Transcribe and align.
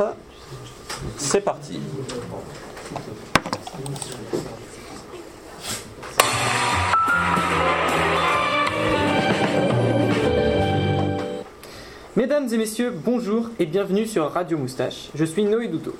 4. 0.00 0.16
C'est 1.18 1.42
parti. 1.42 1.78
Mesdames 12.16 12.48
et 12.50 12.56
messieurs, 12.56 12.90
bonjour 13.04 13.50
et 13.58 13.66
bienvenue 13.66 14.06
sur 14.06 14.30
Radio 14.30 14.56
Moustache. 14.56 15.10
Je 15.14 15.24
suis 15.26 15.44
Noé 15.44 15.68
Douto. 15.68 15.94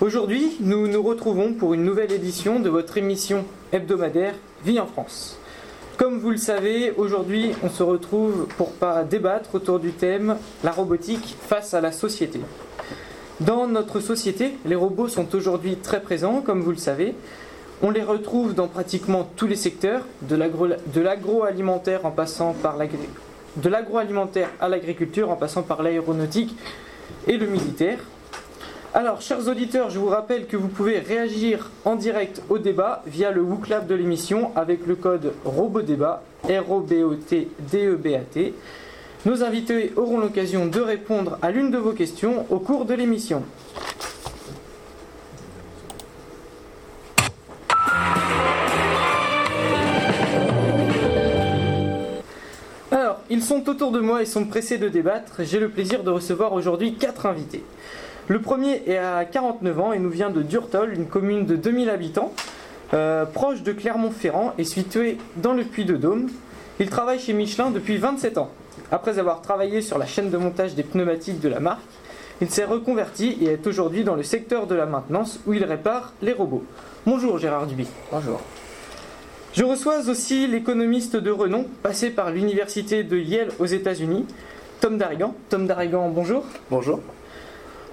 Aujourd'hui, 0.00 0.56
nous 0.60 0.86
nous 0.86 1.02
retrouvons 1.02 1.52
pour 1.52 1.74
une 1.74 1.82
nouvelle 1.82 2.12
édition 2.12 2.60
de 2.60 2.68
votre 2.68 2.96
émission 2.96 3.44
hebdomadaire 3.72 4.34
Vie 4.64 4.78
en 4.78 4.86
France. 4.86 5.36
Comme 5.96 6.20
vous 6.20 6.30
le 6.30 6.36
savez, 6.36 6.92
aujourd'hui, 6.92 7.50
on 7.64 7.68
se 7.68 7.82
retrouve 7.82 8.46
pour 8.56 8.72
débattre 9.10 9.56
autour 9.56 9.80
du 9.80 9.90
thème 9.90 10.36
La 10.62 10.70
robotique 10.70 11.36
face 11.48 11.74
à 11.74 11.80
la 11.80 11.90
société. 11.90 12.40
Dans 13.46 13.66
notre 13.66 14.00
société, 14.00 14.56
les 14.64 14.74
robots 14.76 15.08
sont 15.08 15.34
aujourd'hui 15.34 15.76
très 15.76 16.00
présents, 16.00 16.42
comme 16.42 16.60
vous 16.60 16.70
le 16.70 16.76
savez. 16.76 17.14
On 17.82 17.90
les 17.90 18.04
retrouve 18.04 18.54
dans 18.54 18.68
pratiquement 18.68 19.28
tous 19.34 19.48
les 19.48 19.56
secteurs, 19.56 20.02
de 20.20 20.36
l'agroalimentaire 21.00 22.06
en 22.06 22.12
passant 22.12 22.52
par 22.52 22.76
de 23.56 23.68
à 24.60 24.68
l'agriculture 24.68 25.30
en 25.30 25.36
passant 25.36 25.62
par 25.62 25.82
l'aéronautique 25.82 26.54
et 27.26 27.36
le 27.36 27.46
militaire. 27.46 27.98
Alors, 28.94 29.20
chers 29.20 29.48
auditeurs, 29.48 29.90
je 29.90 29.98
vous 29.98 30.06
rappelle 30.06 30.46
que 30.46 30.56
vous 30.56 30.68
pouvez 30.68 31.00
réagir 31.00 31.68
en 31.84 31.96
direct 31.96 32.42
au 32.48 32.58
débat 32.58 33.02
via 33.06 33.32
le 33.32 33.42
WooClap 33.42 33.88
de 33.88 33.96
l'émission 33.96 34.52
avec 34.54 34.86
le 34.86 34.94
code 34.94 35.32
ROBODébat, 35.44 36.22
R-O-B-O-T-D-E-B-A-T. 36.44 36.94
Nos 39.24 39.44
invités 39.44 39.92
auront 39.94 40.18
l'occasion 40.18 40.66
de 40.66 40.80
répondre 40.80 41.38
à 41.42 41.52
l'une 41.52 41.70
de 41.70 41.78
vos 41.78 41.92
questions 41.92 42.44
au 42.50 42.58
cours 42.58 42.86
de 42.86 42.94
l'émission. 42.94 43.44
Alors, 52.90 53.20
ils 53.30 53.42
sont 53.42 53.68
autour 53.68 53.92
de 53.92 54.00
moi 54.00 54.22
et 54.22 54.26
sont 54.26 54.44
pressés 54.44 54.78
de 54.78 54.88
débattre. 54.88 55.44
J'ai 55.44 55.60
le 55.60 55.68
plaisir 55.68 56.02
de 56.02 56.10
recevoir 56.10 56.52
aujourd'hui 56.52 56.96
quatre 56.96 57.26
invités. 57.26 57.62
Le 58.26 58.40
premier 58.40 58.82
est 58.88 58.98
à 58.98 59.24
49 59.24 59.78
ans 59.78 59.92
et 59.92 60.00
nous 60.00 60.10
vient 60.10 60.30
de 60.30 60.42
Durtol, 60.42 60.94
une 60.94 61.06
commune 61.06 61.46
de 61.46 61.54
2000 61.54 61.90
habitants, 61.90 62.32
euh, 62.92 63.24
proche 63.24 63.62
de 63.62 63.70
Clermont-Ferrand 63.70 64.52
et 64.58 64.64
située 64.64 65.18
dans 65.36 65.52
le 65.52 65.62
Puy-de-Dôme. 65.62 66.28
Il 66.80 66.90
travaille 66.90 67.20
chez 67.20 67.34
Michelin 67.34 67.70
depuis 67.70 67.98
27 67.98 68.38
ans. 68.38 68.50
Après 68.92 69.18
avoir 69.18 69.40
travaillé 69.40 69.80
sur 69.80 69.96
la 69.96 70.04
chaîne 70.04 70.28
de 70.28 70.36
montage 70.36 70.74
des 70.74 70.82
pneumatiques 70.82 71.40
de 71.40 71.48
la 71.48 71.60
marque, 71.60 71.80
il 72.42 72.50
s'est 72.50 72.66
reconverti 72.66 73.38
et 73.40 73.46
est 73.46 73.66
aujourd'hui 73.66 74.04
dans 74.04 74.16
le 74.16 74.22
secteur 74.22 74.66
de 74.66 74.74
la 74.74 74.84
maintenance 74.84 75.40
où 75.46 75.54
il 75.54 75.64
répare 75.64 76.12
les 76.20 76.34
robots. 76.34 76.62
Bonjour 77.06 77.38
Gérard 77.38 77.66
Duby. 77.66 77.88
Bonjour. 78.10 78.42
Je 79.54 79.64
reçois 79.64 80.10
aussi 80.10 80.46
l'économiste 80.46 81.16
de 81.16 81.30
renom, 81.30 81.64
passé 81.82 82.10
par 82.10 82.30
l'université 82.30 83.02
de 83.02 83.16
Yale 83.16 83.48
aux 83.58 83.66
États-Unis, 83.66 84.26
Tom 84.82 84.98
Darigan. 84.98 85.34
Tom 85.48 85.66
Darigan, 85.66 86.10
bonjour. 86.10 86.44
Bonjour. 86.70 87.00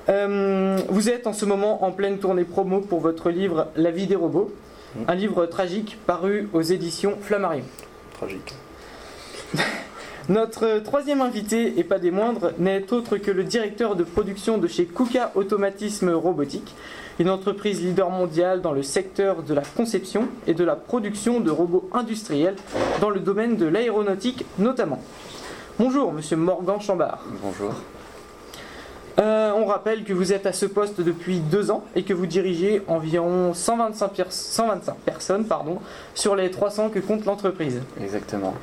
Euh, 0.09 0.77
vous 0.89 1.09
êtes 1.09 1.27
en 1.27 1.33
ce 1.33 1.45
moment 1.45 1.85
en 1.85 1.93
pleine 1.93 2.17
tournée 2.17 2.43
promo 2.43 2.81
pour 2.81 2.99
votre 2.99 3.29
livre 3.29 3.67
La 3.77 3.91
vie 3.91 4.07
des 4.07 4.17
robots, 4.17 4.53
mmh. 4.95 4.99
un 5.07 5.15
livre 5.15 5.45
tragique 5.45 5.97
paru 6.05 6.49
aux 6.51 6.61
éditions 6.61 7.15
Flammarion. 7.21 7.63
Tragique. 8.15 8.53
Notre 10.29 10.77
troisième 10.83 11.21
invité, 11.21 11.79
et 11.79 11.83
pas 11.83 11.97
des 11.97 12.11
moindres, 12.11 12.51
n'est 12.59 12.93
autre 12.93 13.17
que 13.17 13.31
le 13.31 13.43
directeur 13.43 13.95
de 13.95 14.03
production 14.03 14.59
de 14.59 14.67
chez 14.67 14.85
Kuka 14.85 15.31
Automatisme 15.33 16.11
Robotique, 16.11 16.75
une 17.17 17.31
entreprise 17.31 17.81
leader 17.81 18.11
mondiale 18.11 18.61
dans 18.61 18.71
le 18.71 18.83
secteur 18.83 19.41
de 19.41 19.55
la 19.55 19.63
conception 19.63 20.27
et 20.45 20.53
de 20.53 20.63
la 20.63 20.75
production 20.75 21.39
de 21.39 21.49
robots 21.49 21.89
industriels 21.93 22.55
dans 23.01 23.09
le 23.09 23.19
domaine 23.19 23.57
de 23.57 23.65
l'aéronautique 23.65 24.45
notamment. 24.59 25.01
Bonjour, 25.79 26.13
monsieur 26.13 26.37
Morgan 26.37 26.79
Chambard. 26.79 27.25
Bonjour. 27.41 27.73
Euh, 29.19 29.51
on 29.55 29.65
rappelle 29.65 30.03
que 30.03 30.13
vous 30.13 30.31
êtes 30.31 30.45
à 30.45 30.53
ce 30.53 30.67
poste 30.67 31.01
depuis 31.01 31.39
deux 31.39 31.71
ans 31.71 31.83
et 31.95 32.03
que 32.03 32.13
vous 32.13 32.27
dirigez 32.27 32.83
environ 32.87 33.55
125, 33.55 34.11
125 34.29 34.95
personnes 34.97 35.45
pardon, 35.45 35.79
sur 36.13 36.35
les 36.35 36.51
300 36.51 36.89
que 36.89 36.99
compte 36.99 37.25
l'entreprise. 37.25 37.81
Exactement. 37.99 38.53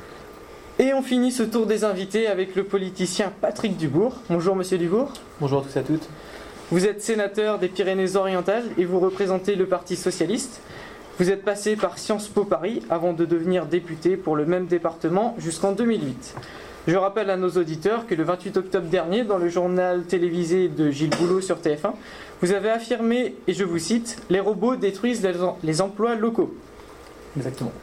Et 0.79 0.93
on 0.93 1.01
finit 1.01 1.31
ce 1.31 1.41
tour 1.41 1.65
des 1.65 1.83
invités 1.83 2.27
avec 2.27 2.55
le 2.55 2.63
politicien 2.63 3.33
Patrick 3.41 3.77
Dubourg. 3.77 4.17
Bonjour 4.29 4.55
Monsieur 4.55 4.77
Dubourg. 4.77 5.11
Bonjour 5.41 5.61
à 5.61 5.63
tous 5.63 5.75
et 5.75 5.79
à 5.79 5.83
toutes. 5.83 6.07
Vous 6.69 6.85
êtes 6.85 7.01
sénateur 7.01 7.57
des 7.57 7.67
Pyrénées-Orientales 7.67 8.65
et 8.77 8.85
vous 8.85 8.99
représentez 8.99 9.55
le 9.55 9.65
Parti 9.65 9.95
Socialiste. 9.95 10.61
Vous 11.17 11.31
êtes 11.31 11.43
passé 11.43 11.75
par 11.75 11.97
Sciences 11.97 12.27
Po 12.27 12.43
Paris 12.43 12.83
avant 12.91 13.13
de 13.13 13.25
devenir 13.25 13.65
député 13.65 14.17
pour 14.17 14.35
le 14.35 14.45
même 14.45 14.67
département 14.67 15.33
jusqu'en 15.39 15.71
2008. 15.71 16.35
Je 16.87 16.95
rappelle 16.95 17.31
à 17.31 17.37
nos 17.37 17.49
auditeurs 17.49 18.05
que 18.05 18.13
le 18.13 18.23
28 18.23 18.57
octobre 18.57 18.87
dernier, 18.87 19.23
dans 19.23 19.39
le 19.39 19.49
journal 19.49 20.03
télévisé 20.03 20.67
de 20.67 20.91
Gilles 20.91 21.09
Boulot 21.09 21.41
sur 21.41 21.57
TF1, 21.57 21.93
vous 22.43 22.51
avez 22.51 22.69
affirmé, 22.69 23.33
et 23.47 23.53
je 23.53 23.63
vous 23.63 23.79
cite, 23.79 24.21
Les 24.29 24.39
robots 24.39 24.75
détruisent 24.75 25.27
les 25.63 25.81
emplois 25.81 26.13
locaux. 26.13 26.55
Exactement. 27.35 27.73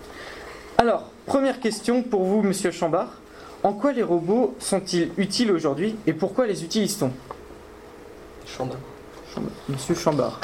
Alors, 0.78 1.10
première 1.26 1.60
question 1.60 2.02
pour 2.02 2.24
vous, 2.24 2.42
monsieur 2.42 2.70
Chambard. 2.70 3.20
En 3.62 3.72
quoi 3.72 3.92
les 3.92 4.02
robots 4.02 4.54
sont-ils 4.58 5.10
utiles 5.16 5.50
aujourd'hui 5.50 5.96
et 6.06 6.12
pourquoi 6.12 6.46
les 6.46 6.64
utilise-t-on? 6.64 7.10
Chambard. 8.46 8.78
Monsieur 9.68 9.94
Chambard. 9.94 10.40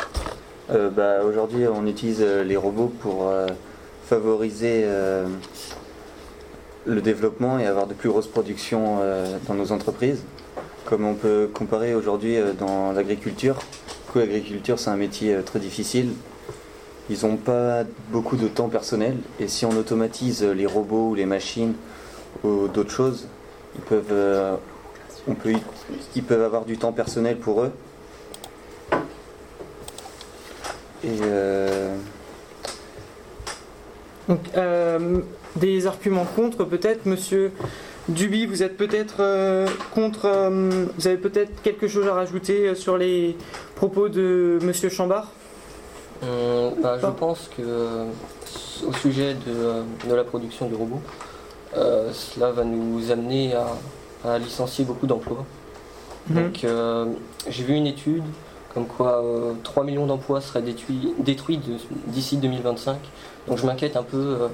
Euh, 0.71 0.91
bah, 0.91 1.23
aujourd'hui, 1.25 1.67
on 1.67 1.87
utilise 1.87 2.21
euh, 2.23 2.43
les 2.43 2.57
robots 2.57 2.93
pour 3.01 3.29
euh, 3.29 3.47
favoriser 4.07 4.87
le 6.87 7.01
développement 7.03 7.59
et 7.59 7.67
avoir 7.67 7.87
de 7.87 7.95
plus 7.95 8.09
grosses 8.09 8.27
productions 8.27 8.99
euh, 9.01 9.37
dans 9.47 9.55
nos 9.55 9.71
entreprises. 9.71 10.23
Comme 10.87 11.05
on 11.05 11.15
peut 11.15 11.49
comparer 11.53 11.95
aujourd'hui 11.95 12.37
euh, 12.37 12.53
dans 12.53 12.93
l'agriculture, 12.93 13.57
l'agriculture 14.15 14.79
c'est 14.79 14.91
un 14.91 14.97
métier 14.97 15.35
euh, 15.35 15.43
très 15.43 15.61
difficile. 15.61 16.09
Ils 17.10 17.26
n'ont 17.26 17.37
pas 17.37 17.82
beaucoup 18.10 18.37
de 18.37 18.48
temps 18.48 18.69
personnel 18.69 19.16
et 19.38 19.48
si 19.48 19.66
on 19.66 19.71
automatise 19.71 20.43
les 20.43 20.66
robots 20.66 21.09
ou 21.10 21.15
les 21.15 21.26
machines 21.26 21.75
ou 22.44 22.69
d'autres 22.69 22.93
choses, 22.93 23.26
ils 23.75 23.82
peuvent, 23.82 24.59
on 25.26 25.34
peut, 25.34 25.53
ils 26.15 26.22
peuvent 26.22 26.43
avoir 26.43 26.65
du 26.65 26.78
temps 26.78 26.93
personnel 26.93 27.37
pour 27.37 27.62
eux. 27.62 27.72
Et 31.04 31.19
Donc, 34.28 34.41
des 35.56 35.87
arguments 35.87 36.25
contre 36.25 36.65
peut-être, 36.65 37.06
monsieur 37.06 37.53
Duby, 38.09 38.47
vous 38.47 38.62
êtes 38.62 38.76
peut-être 38.76 39.16
euh, 39.20 39.69
contre, 39.94 40.25
euh, 40.25 40.87
vous 40.97 41.06
avez 41.06 41.16
peut-être 41.16 41.62
quelque 41.62 41.87
chose 41.87 42.09
à 42.09 42.15
rajouter 42.15 42.69
euh, 42.69 42.75
sur 42.75 42.97
les 42.97 43.37
propos 43.76 44.09
de 44.09 44.59
monsieur 44.62 44.88
Chambard? 44.88 45.31
Bah, 46.22 46.98
Je 47.00 47.06
pense 47.06 47.48
que 47.56 48.06
au 48.86 48.92
sujet 48.94 49.34
de, 49.34 50.14
la 50.14 50.25
production 50.25 50.69
de 50.69 50.75
robots, 50.75 51.03
cela 51.75 52.50
va 52.50 52.64
nous 52.64 53.10
amener 53.10 53.54
à, 54.25 54.38
licencier 54.38 54.84
beaucoup 54.84 55.06
d'emplois. 55.06 55.44
Mhm. 56.28 56.36
Donc 56.36 56.66
j'ai 57.48 57.64
vu 57.64 57.75
une 57.75 57.86
étude 57.86 58.25
comme 58.75 58.86
quoi 58.86 59.22
3 59.64 59.84
millions 59.84 60.06
d'emplois 60.06 60.41
seraient 60.41 60.62
détruits, 60.62 61.14
détruits 61.19 61.60
d'ici 62.06 62.37
2025. 62.37 62.98
Donc 63.48 63.58
je 63.58 63.66
m'inquiète 63.66 63.97
un 63.97 64.02
peu 64.02 64.48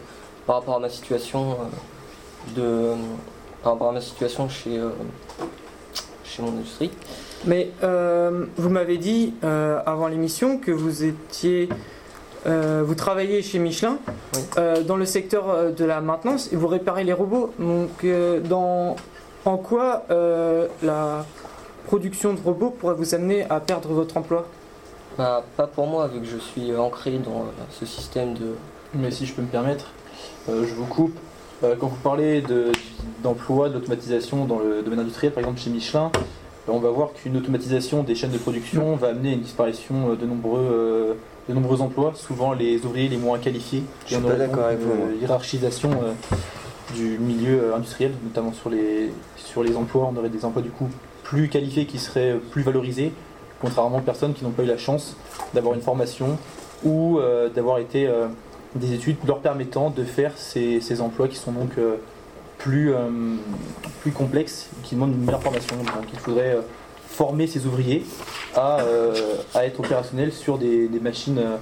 par 0.47 0.57
rapport 0.57 0.77
à 0.77 0.79
ma 0.79 0.89
situation 0.89 1.53
euh, 1.53 2.55
de 2.57 2.95
par 3.63 3.73
rapport 3.73 3.89
à 3.89 3.93
ma 3.93 4.01
situation 4.01 4.49
chez, 4.49 4.79
euh, 4.79 4.91
chez 6.25 6.43
mon 6.43 6.49
industrie. 6.49 6.91
Mais 7.45 7.71
euh, 7.83 8.47
vous 8.57 8.71
m'avez 8.71 8.99
dit 8.99 9.35
avant 9.43 10.09
l'émission 10.09 10.59
que 10.59 10.71
vous 10.71 11.05
étiez 11.05 11.69
vous 12.45 12.95
travaillez 12.95 13.43
chez 13.43 13.59
Michelin 13.59 13.99
dans 14.57 14.97
le 14.97 15.05
secteur 15.05 15.73
de 15.73 15.85
la 15.85 16.01
maintenance 16.01 16.53
et 16.53 16.57
vous 16.57 16.69
réparez 16.69 17.03
les 17.03 17.13
robots. 17.13 17.53
Donc, 17.59 18.07
dans, 18.49 18.95
en 19.45 19.57
quoi 19.57 20.05
la 20.83 21.27
production 21.87 22.35
de 22.35 22.41
robots 22.41 22.71
pourrait 22.71 22.95
vous 22.95 23.15
amener 23.15 23.47
à 23.51 23.59
perdre 23.61 23.89
votre 23.89 24.17
emploi? 24.17 24.47
Bah, 25.17 25.43
Pas 25.57 25.67
pour 25.67 25.87
moi, 25.87 26.09
vu 26.09 26.21
que 26.21 26.27
je 26.27 26.37
suis 26.37 26.75
ancré 26.77 27.19
dans 27.19 27.47
ce 27.71 27.87
système 27.87 28.35
de. 28.35 28.55
Mais 28.95 29.11
si 29.11 29.27
je 29.27 29.33
peux 29.33 29.43
me 29.43 29.49
permettre, 29.49 29.87
euh, 30.49 30.67
je 30.67 30.75
vous 30.75 30.85
coupe. 30.85 31.17
Euh, 31.65 31.75
quand 31.79 31.87
vous 31.87 31.97
parlez 31.97 32.43
d'emploi, 33.23 33.69
de, 33.69 33.75
d'automatisation 33.75 34.45
dans 34.45 34.59
le 34.59 34.83
domaine 34.83 35.01
industriel, 35.01 35.33
par 35.33 35.41
exemple 35.43 35.59
chez 35.59 35.71
Michelin, 35.71 36.13
euh, 36.15 36.19
on 36.69 36.79
va 36.79 36.91
voir 36.91 37.13
qu'une 37.13 37.37
automatisation 37.37 38.03
des 38.03 38.15
chaînes 38.15 38.33
de 38.33 38.39
production 38.39 38.97
va 38.97 39.09
amener 39.09 39.31
à 39.31 39.33
une 39.35 39.41
disparition 39.41 40.15
de 40.15 40.27
nombreux, 40.27 41.17
de 41.49 41.55
nombreux 41.55 41.81
emplois, 41.81 42.13
souvent 42.15 42.53
les 42.53 42.85
ouvriers 42.85 43.09
les 43.09 43.17
moins 43.19 43.39
qualifiés. 43.39 43.83
Je 44.07 44.15
suis 44.15 44.23
pas 44.23 44.35
d'accord 44.35 44.65
avec 44.65 44.81
vous. 44.81 45.19
hiérarchisation 45.21 45.91
du 46.95 47.19
milieu 47.19 47.75
industriel, 47.75 48.13
notamment 48.25 48.53
sur 48.53 48.71
les, 48.71 49.11
sur 49.37 49.63
les 49.63 49.77
emplois. 49.77 50.11
On 50.13 50.17
aurait 50.17 50.29
des 50.29 50.45
emplois 50.45 50.63
du 50.63 50.71
coup 50.71 50.89
plus 51.23 51.49
qualifiés 51.49 51.87
qui 51.87 51.99
seraient 51.99 52.37
plus 52.51 52.63
valorisés 52.63 53.13
contrairement 53.61 53.99
aux 53.99 54.03
personnes 54.03 54.35
qui 54.35 54.45
n'ont 54.45 54.51
pas 54.51 54.63
eu 54.63 54.67
la 54.67 54.79
chance 54.79 55.17
d'avoir 55.55 55.75
une 55.75 55.81
formation 55.81 56.39
ou 56.85 57.19
euh, 57.19 57.49
d'avoir 57.49 57.79
été 57.79 58.07
euh, 58.07 58.27
des 58.75 58.93
études 58.93 59.17
leur 59.27 59.41
permettant 59.41 59.91
de 59.91 60.05
faire 60.05 60.33
ces, 60.37 60.81
ces 60.81 61.01
emplois 61.01 61.29
qui 61.29 61.37
sont 61.37 61.53
donc 61.53 61.71
euh, 61.79 61.97
plus, 62.67 62.93
euh, 62.93 62.99
plus 64.03 64.11
complexes, 64.11 64.69
qui 64.83 64.97
demandent 64.97 65.13
une 65.15 65.25
meilleure 65.25 65.43
formation. 65.43 65.77
Donc 65.77 66.07
il 66.13 66.19
faudrait 66.19 66.57
euh, 66.57 66.61
former 67.09 67.47
ces 67.47 67.65
ouvriers 67.65 68.05
à, 68.57 68.81
euh, 68.81 69.15
à 69.55 69.65
être 69.67 69.79
opérationnels 69.81 70.33
sur 70.33 70.59
des, 70.59 70.89
des 70.89 70.99
machines 71.01 71.39
euh, 71.39 71.57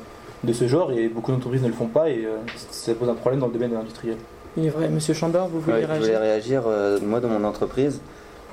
de 0.44 0.52
ce 0.54 0.66
genre 0.66 0.92
et 0.92 1.08
beaucoup 1.08 1.30
d'entreprises 1.30 1.62
ne 1.62 1.68
le 1.68 1.74
font 1.74 1.86
pas 1.88 2.08
et 2.08 2.24
euh, 2.24 2.36
ça 2.70 2.94
pose 2.94 3.08
un 3.10 3.14
problème 3.14 3.40
dans 3.40 3.48
le 3.48 3.52
domaine 3.52 3.76
industriel. 3.76 4.16
Il 4.56 4.64
est 4.66 4.70
vrai, 4.70 4.88
monsieur 4.88 5.12
Chambard, 5.14 5.48
vous 5.48 5.60
voulez 5.60 5.76
Ouais, 5.76 5.82
je 5.82 5.86
réagir 5.86 6.04
voulais 6.06 6.18
réagir? 6.18 6.62
euh, 6.66 6.98
moi, 7.02 7.20
dans 7.20 7.28
mon 7.28 7.44
entreprise, 7.44 8.00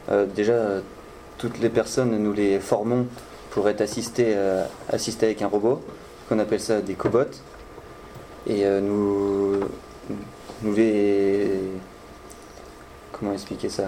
euh, 0.09 0.25
déjà, 0.35 0.53
euh, 0.53 0.81
toutes 1.37 1.59
les 1.59 1.69
personnes, 1.69 2.17
nous 2.17 2.33
les 2.33 2.59
formons 2.59 3.05
pour 3.51 3.69
être 3.69 3.81
assistés, 3.81 4.33
euh, 4.35 4.63
assistés 4.89 5.27
avec 5.27 5.41
un 5.41 5.47
robot, 5.47 5.81
qu'on 6.27 6.39
appelle 6.39 6.59
ça 6.59 6.81
des 6.81 6.95
cobots. 6.95 7.35
Et 8.47 8.65
euh, 8.65 8.81
nous, 8.81 9.59
nous 10.63 10.73
les. 10.75 11.49
Comment 13.21 13.33
expliquer 13.33 13.69
ça 13.69 13.83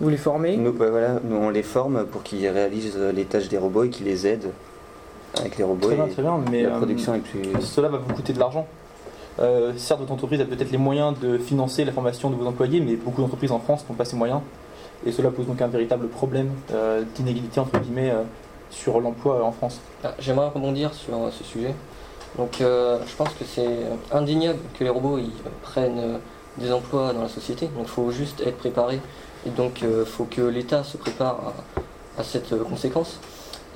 Vous 0.00 0.08
les 0.08 0.16
formez? 0.16 0.56
Nous, 0.56 0.70
ouais, 0.70 0.90
voilà, 0.90 1.20
nous, 1.22 1.36
on 1.36 1.50
les 1.50 1.64
forme 1.64 2.06
pour 2.06 2.22
qu'ils 2.22 2.48
réalisent 2.48 2.94
euh, 2.96 3.12
les 3.12 3.24
tâches 3.24 3.48
des 3.48 3.58
robots 3.58 3.82
et 3.82 3.90
qu'ils 3.90 4.06
les 4.06 4.26
aident 4.26 4.52
avec 5.38 5.58
les 5.58 5.64
robots. 5.64 5.88
Très 5.88 5.96
bien, 5.96 6.06
très 6.06 6.22
bien, 6.22 6.40
mais 6.50 6.62
la 6.62 6.70
euh, 6.70 6.76
production 6.78 7.14
est 7.14 7.18
plus. 7.18 7.42
cela 7.60 7.88
va 7.88 7.98
vous 7.98 8.14
coûter 8.14 8.32
de 8.32 8.38
l'argent. 8.38 8.66
Euh, 9.40 9.72
certes, 9.76 10.00
votre 10.00 10.12
entreprise 10.12 10.40
a 10.40 10.44
peut-être 10.44 10.70
les 10.70 10.78
moyens 10.78 11.18
de 11.18 11.36
financer 11.36 11.84
la 11.84 11.92
formation 11.92 12.30
de 12.30 12.36
vos 12.36 12.46
employés, 12.46 12.80
mais 12.80 12.94
beaucoup 12.94 13.20
d'entreprises 13.20 13.52
en 13.52 13.58
France 13.58 13.84
n'ont 13.88 13.96
pas 13.96 14.04
ces 14.04 14.16
moyens. 14.16 14.40
Et 15.04 15.12
cela 15.12 15.30
pose 15.30 15.46
donc 15.46 15.60
un 15.60 15.66
véritable 15.66 16.06
problème 16.08 16.50
euh, 16.72 17.02
d'inégalité 17.16 17.60
entre 17.60 17.78
guillemets 17.80 18.10
euh, 18.10 18.22
sur 18.70 19.00
l'emploi 19.00 19.44
en 19.44 19.52
France. 19.52 19.80
Ah, 20.04 20.14
J'aimerais 20.18 20.48
rebondir 20.48 20.94
sur 20.94 21.14
euh, 21.14 21.30
ce 21.30 21.44
sujet. 21.44 21.74
Donc, 22.38 22.60
euh, 22.60 22.98
je 23.06 23.14
pense 23.16 23.30
que 23.30 23.44
c'est 23.44 23.86
indéniable 24.12 24.58
que 24.78 24.84
les 24.84 24.90
robots 24.90 25.18
ils, 25.18 25.30
prennent 25.62 25.98
euh, 25.98 26.18
des 26.58 26.72
emplois 26.72 27.12
dans 27.12 27.22
la 27.22 27.28
société. 27.28 27.66
Donc, 27.66 27.84
il 27.86 27.90
faut 27.90 28.10
juste 28.10 28.40
être 28.40 28.56
préparé. 28.56 29.00
Et 29.46 29.50
donc, 29.50 29.82
il 29.82 30.04
faut 30.04 30.24
que 30.24 30.42
l'État 30.42 30.84
se 30.84 30.96
prépare 30.96 31.54
à, 32.18 32.24
cette 32.24 32.52
euh, 32.52 32.64
conséquence. 32.64 33.20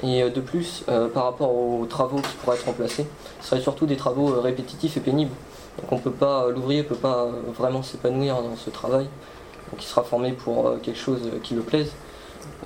Et 0.03 0.23
euh, 0.23 0.31
de 0.31 0.41
plus, 0.41 0.85
euh, 0.89 1.09
par 1.09 1.25
rapport 1.25 1.55
aux 1.55 1.87
travaux 1.87 2.21
qui 2.21 2.35
pourraient 2.43 2.57
être 2.57 2.67
remplacés, 2.67 3.07
ce 3.41 3.49
serait 3.49 3.61
surtout 3.61 3.87
des 3.87 3.97
travaux 3.97 4.31
euh, 4.31 4.41
répétitifs 4.41 4.97
et 4.97 5.01
pénibles. 5.01 5.35
Donc, 5.81 5.93
on 5.93 5.99
peut 5.99 6.11
pas, 6.11 6.45
euh, 6.45 6.53
l'ouvrier 6.53 6.83
ne 6.83 6.89
peut 6.89 6.95
pas 6.95 7.25
euh, 7.25 7.33
vraiment 7.57 7.83
s'épanouir 7.83 8.37
dans 8.37 8.57
ce 8.57 8.71
travail. 8.71 9.05
Donc, 9.71 9.83
il 9.83 9.87
sera 9.87 10.03
formé 10.03 10.33
pour 10.33 10.67
euh, 10.67 10.79
quelque 10.83 10.99
chose 10.99 11.21
euh, 11.27 11.39
qui 11.43 11.55
le 11.55 11.63
plaise. 11.63 11.93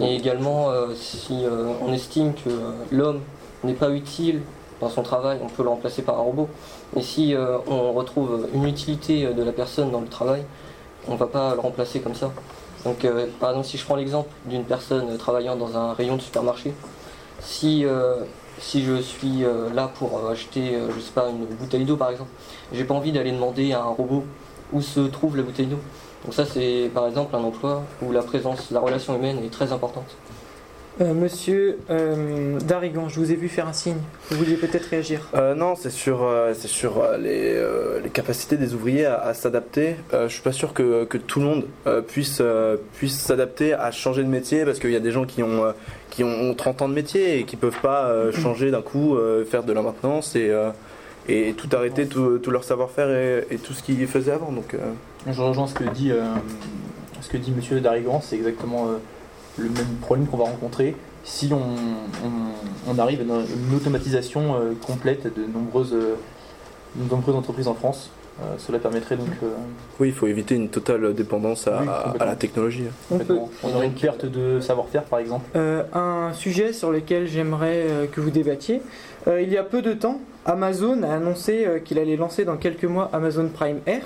Et 0.00 0.16
également, 0.16 0.70
euh, 0.70 0.88
si 0.94 1.44
euh, 1.44 1.72
on 1.86 1.92
estime 1.92 2.34
que 2.34 2.48
euh, 2.48 2.72
l'homme 2.90 3.20
n'est 3.62 3.74
pas 3.74 3.90
utile 3.90 4.40
dans 4.80 4.88
son 4.88 5.02
travail, 5.02 5.38
on 5.42 5.48
peut 5.48 5.62
le 5.62 5.68
remplacer 5.68 6.02
par 6.02 6.18
un 6.18 6.22
robot. 6.22 6.48
Mais 6.94 7.02
si 7.02 7.34
euh, 7.34 7.58
on 7.66 7.92
retrouve 7.92 8.48
une 8.54 8.66
utilité 8.66 9.26
euh, 9.26 9.32
de 9.32 9.42
la 9.42 9.52
personne 9.52 9.90
dans 9.90 10.00
le 10.00 10.08
travail, 10.08 10.44
on 11.08 11.12
ne 11.12 11.18
va 11.18 11.26
pas 11.26 11.54
le 11.54 11.60
remplacer 11.60 12.00
comme 12.00 12.14
ça. 12.14 12.32
Donc, 12.84 13.04
euh, 13.04 13.26
par 13.40 13.50
exemple, 13.50 13.66
si 13.66 13.78
je 13.78 13.84
prends 13.84 13.96
l'exemple 13.96 14.30
d'une 14.46 14.64
personne 14.64 15.16
travaillant 15.16 15.56
dans 15.56 15.76
un 15.76 15.94
rayon 15.94 16.16
de 16.16 16.22
supermarché, 16.22 16.74
si, 17.40 17.84
je 17.84 19.00
suis 19.02 19.44
là 19.74 19.90
pour 19.98 20.30
acheter, 20.30 20.78
je 20.94 21.00
sais 21.00 21.12
pas, 21.12 21.28
une 21.28 21.44
bouteille 21.44 21.84
d'eau 21.84 21.96
par 21.96 22.10
exemple, 22.10 22.30
j'ai 22.72 22.84
pas 22.84 22.94
envie 22.94 23.12
d'aller 23.12 23.32
demander 23.32 23.72
à 23.72 23.80
un 23.80 23.88
robot 23.88 24.24
où 24.72 24.80
se 24.80 25.00
trouve 25.00 25.36
la 25.36 25.42
bouteille 25.42 25.66
d'eau. 25.66 25.80
Donc 26.24 26.32
ça, 26.32 26.46
c'est 26.46 26.90
par 26.94 27.06
exemple 27.06 27.36
un 27.36 27.40
emploi 27.40 27.82
où 28.00 28.12
la 28.12 28.22
présence, 28.22 28.70
la 28.70 28.80
relation 28.80 29.14
humaine 29.16 29.44
est 29.44 29.52
très 29.52 29.72
importante. 29.72 30.16
Euh, 31.00 31.12
Monsieur 31.12 31.78
euh, 31.90 32.60
Darigan, 32.60 33.08
je 33.08 33.18
vous 33.18 33.32
ai 33.32 33.34
vu 33.34 33.48
faire 33.48 33.66
un 33.66 33.72
signe. 33.72 33.96
Vous 34.30 34.36
vouliez 34.36 34.54
peut-être 34.54 34.84
réagir. 34.84 35.28
Euh, 35.34 35.56
non, 35.56 35.74
c'est 35.74 35.90
sur, 35.90 36.22
euh, 36.22 36.52
c'est 36.54 36.68
sur 36.68 37.02
euh, 37.02 37.16
les, 37.18 37.54
euh, 37.56 37.98
les 38.00 38.10
capacités 38.10 38.56
des 38.56 38.74
ouvriers 38.74 39.04
à, 39.06 39.18
à 39.20 39.34
s'adapter. 39.34 39.96
Euh, 40.12 40.28
je 40.28 40.34
suis 40.34 40.42
pas 40.42 40.52
sûr 40.52 40.72
que, 40.72 41.04
que 41.04 41.18
tout 41.18 41.40
le 41.40 41.46
monde 41.46 41.64
euh, 41.88 42.00
puisse, 42.00 42.38
euh, 42.40 42.76
puisse 42.96 43.18
s'adapter 43.18 43.74
à 43.74 43.90
changer 43.90 44.22
de 44.22 44.28
métier 44.28 44.64
parce 44.64 44.78
qu'il 44.78 44.92
y 44.92 44.96
a 44.96 45.00
des 45.00 45.10
gens 45.10 45.24
qui 45.24 45.42
ont, 45.42 45.64
euh, 45.64 45.72
qui 46.10 46.22
ont 46.22 46.54
30 46.54 46.82
ans 46.82 46.88
de 46.88 46.94
métier 46.94 47.40
et 47.40 47.44
qui 47.44 47.56
peuvent 47.56 47.80
pas 47.82 48.04
euh, 48.06 48.30
changer 48.42 48.70
d'un 48.70 48.82
coup, 48.82 49.16
euh, 49.16 49.44
faire 49.44 49.64
de 49.64 49.72
la 49.72 49.82
maintenance 49.82 50.36
et, 50.36 50.50
euh, 50.50 50.70
et 51.28 51.54
tout 51.54 51.68
arrêter, 51.74 52.06
tout, 52.06 52.38
tout 52.38 52.52
leur 52.52 52.62
savoir-faire 52.62 53.10
et, 53.10 53.46
et 53.50 53.58
tout 53.58 53.72
ce 53.72 53.82
qu'ils 53.82 54.06
faisaient 54.06 54.30
avant. 54.30 54.52
Donc, 54.52 54.74
euh, 54.74 54.78
Je 55.28 55.40
rejoins 55.42 55.66
ce 55.66 55.74
que 55.74 55.84
dit, 55.90 56.12
euh, 56.12 56.22
ce 57.20 57.28
que 57.28 57.36
dit 57.36 57.50
Monsieur 57.50 57.80
Darigan, 57.80 58.20
c'est 58.22 58.36
exactement 58.36 58.86
euh, 58.86 58.98
le 59.58 59.64
même 59.70 59.96
problème 60.00 60.26
qu'on 60.26 60.36
va 60.36 60.44
rencontrer 60.44 60.96
si 61.24 61.50
on, 61.52 61.56
on- 61.58 62.90
on 62.92 62.98
arrive 62.98 63.20
à 63.20 63.24
une 63.24 63.74
automatisation 63.76 64.56
euh, 64.56 64.72
complète 64.86 65.24
de 65.24 65.46
nombreuses, 65.52 65.94
euh, 65.94 66.16
de 66.96 67.10
nombreuses 67.10 67.36
entreprises 67.36 67.68
en 67.68 67.74
France. 67.74 68.10
Euh, 68.42 68.56
cela 68.58 68.80
permettrait 68.80 69.16
donc 69.16 69.28
euh, 69.44 69.46
oui, 70.00 70.08
il 70.08 70.12
faut 70.12 70.26
éviter 70.26 70.56
une 70.56 70.68
totale 70.68 71.14
dépendance 71.14 71.68
à, 71.68 71.80
Oui, 71.82 71.88
à- 72.18 72.24
la 72.26 72.34
technologie. 72.34 72.82
On 73.12 73.18
peut. 73.18 73.38
on 73.62 73.74
aurait 73.76 73.86
une 73.86 73.92
perte 73.94 74.26
de 74.26 74.58
savoir-faire 74.60 75.04
par 75.04 75.20
exemple. 75.20 75.44
Euh, 75.54 75.84
un 75.94 76.32
sujet 76.32 76.72
sur 76.72 76.90
lequel 76.90 77.28
j'aimerais 77.28 77.84
euh, 77.88 78.06
que 78.06 78.20
vous 78.20 78.30
débattiez. 78.30 78.82
Euh, 79.28 79.40
il 79.40 79.50
y 79.50 79.56
a 79.56 79.62
peu 79.62 79.82
de 79.82 79.92
temps, 79.92 80.18
Amazon 80.46 81.04
a 81.04 81.14
annoncé 81.14 81.64
euh, 81.64 81.78
qu'il 81.78 81.96
allait 82.00 82.16
lancer 82.16 82.44
dans 82.44 82.56
quelques 82.56 82.84
mois 82.84 83.08
Amazon 83.12 83.48
Prime 83.54 83.78
Air, 83.86 84.02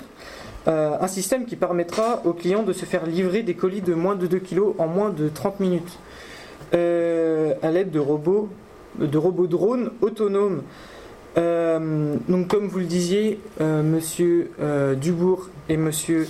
euh, 0.67 0.97
un 0.99 1.07
système 1.07 1.45
qui 1.45 1.55
permettra 1.55 2.21
aux 2.25 2.33
clients 2.33 2.63
de 2.63 2.73
se 2.73 2.85
faire 2.85 3.05
livrer 3.05 3.43
des 3.43 3.53
colis 3.53 3.81
de 3.81 3.93
moins 3.93 4.15
de 4.15 4.27
2 4.27 4.39
kg 4.39 4.59
en 4.77 4.87
moins 4.87 5.09
de 5.09 5.29
30 5.29 5.59
minutes, 5.59 5.97
euh, 6.73 7.53
à 7.63 7.71
l'aide 7.71 7.91
de 7.91 7.99
robots, 7.99 8.49
de 8.99 9.17
robots 9.17 9.47
drones 9.47 9.91
autonomes. 10.01 10.61
Euh, 11.37 12.15
donc, 12.27 12.47
comme 12.47 12.67
vous 12.67 12.79
le 12.79 12.85
disiez, 12.85 13.39
Monsieur 13.59 14.51
Dubourg 14.99 15.49
et 15.69 15.77
Monsieur 15.77 16.27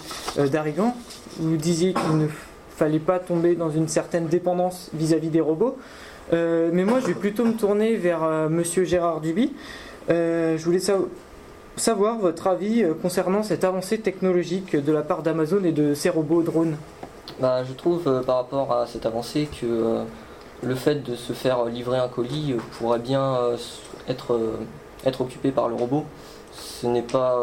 Darigan, 0.51 0.95
vous 1.39 1.57
disiez 1.57 1.93
qu'il 1.93 2.17
ne 2.17 2.27
fallait 2.75 2.99
pas 2.99 3.19
tomber 3.19 3.55
dans 3.55 3.69
une 3.71 3.87
certaine 3.87 4.27
dépendance 4.27 4.89
vis-à-vis 4.93 5.29
des 5.29 5.41
robots. 5.41 5.77
Mais 6.31 6.83
moi, 6.85 6.99
je 6.99 7.07
vais 7.07 7.13
plutôt 7.13 7.45
me 7.45 7.53
tourner 7.53 7.95
vers 7.95 8.49
Monsieur 8.49 8.83
Gérard 8.83 9.21
Duby. 9.21 9.53
Je 10.09 10.63
voulais 10.63 10.79
sa- 10.79 10.99
savoir 11.79 12.17
votre 12.17 12.47
avis 12.47 12.83
euh, 12.83 12.93
concernant 12.93 13.43
cette 13.43 13.63
avancée 13.63 13.99
technologique 13.99 14.75
de 14.75 14.91
la 14.91 15.01
part 15.01 15.23
d'Amazon 15.23 15.63
et 15.63 15.71
de 15.71 15.93
ses 15.93 16.09
robots 16.09 16.43
drones. 16.43 16.77
Bah, 17.39 17.63
je 17.63 17.73
trouve 17.73 18.07
euh, 18.07 18.21
par 18.21 18.37
rapport 18.37 18.71
à 18.73 18.85
cette 18.85 19.05
avancée 19.05 19.47
que 19.59 19.65
euh, 19.65 20.03
le 20.61 20.75
fait 20.75 20.95
de 20.95 21.15
se 21.15 21.33
faire 21.33 21.65
livrer 21.65 21.97
un 21.97 22.07
colis 22.07 22.55
pourrait 22.77 22.99
bien 22.99 23.37
être, 24.09 24.38
être 25.05 25.21
occupé 25.21 25.51
par 25.51 25.69
le 25.69 25.75
robot. 25.75 26.03
Ce 26.51 26.86
n'est 26.86 27.01
pas 27.01 27.39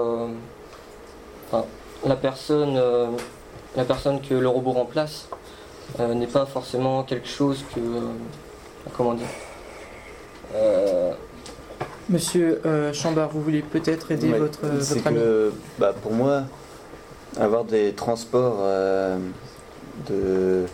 la 2.04 2.16
personne 2.16 2.78
la 3.74 3.84
personne 3.84 4.20
que 4.20 4.34
le 4.34 4.48
robot 4.48 4.72
remplace 4.72 5.30
n'est 5.98 6.26
pas 6.26 6.44
forcément 6.44 7.04
quelque 7.04 7.28
chose 7.28 7.64
que 7.74 7.80
comment 8.94 9.14
dire 9.14 9.26
Monsieur 12.08 12.60
euh, 12.66 12.92
Chambard, 12.92 13.30
vous 13.30 13.42
voulez 13.42 13.62
peut-être 13.62 14.12
aider 14.12 14.30
Ouais, 14.30 14.38
votre, 14.38 14.60
euh, 14.64 14.78
votre 14.78 15.06
ami 15.08 15.16
que, 15.16 15.52
bah, 15.78 15.92
pour 16.02 16.12
moi, 16.12 16.42
avoir 17.38 17.64
des 17.64 17.92
transports 17.92 18.58
euh, 18.60 19.18
de, 20.08 20.66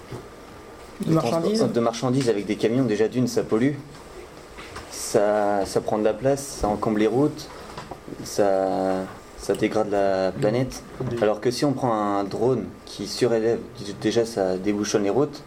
De 1.06 1.12
marchandises 1.12 1.58
transports- 1.58 1.68
de 1.74 1.80
marchandises 1.80 2.28
avec 2.28 2.44
des 2.44 2.56
camions, 2.56 2.84
déjà 2.84 3.08
d'une, 3.08 3.26
ça 3.28 3.42
pollue. 3.42 3.72
Ça, 4.90 5.64
ça 5.64 5.80
prend 5.80 5.98
de 5.98 6.04
la 6.04 6.12
place, 6.14 6.42
ça 6.60 6.68
encombre 6.68 6.98
les 6.98 7.06
routes, 7.06 7.48
ça, 8.24 9.04
ça 9.38 9.54
dégrade 9.54 9.90
la 9.90 10.32
planète. 10.32 10.82
Alors 11.22 11.40
que 11.40 11.50
si 11.50 11.64
on 11.64 11.72
prend 11.72 11.92
un 11.94 12.24
drone 12.24 12.64
qui 12.84 13.06
surélève, 13.06 13.58
déjà 14.02 14.24
ça 14.26 14.56
débouchonne 14.58 15.02
les 15.04 15.10
routes, 15.10 15.42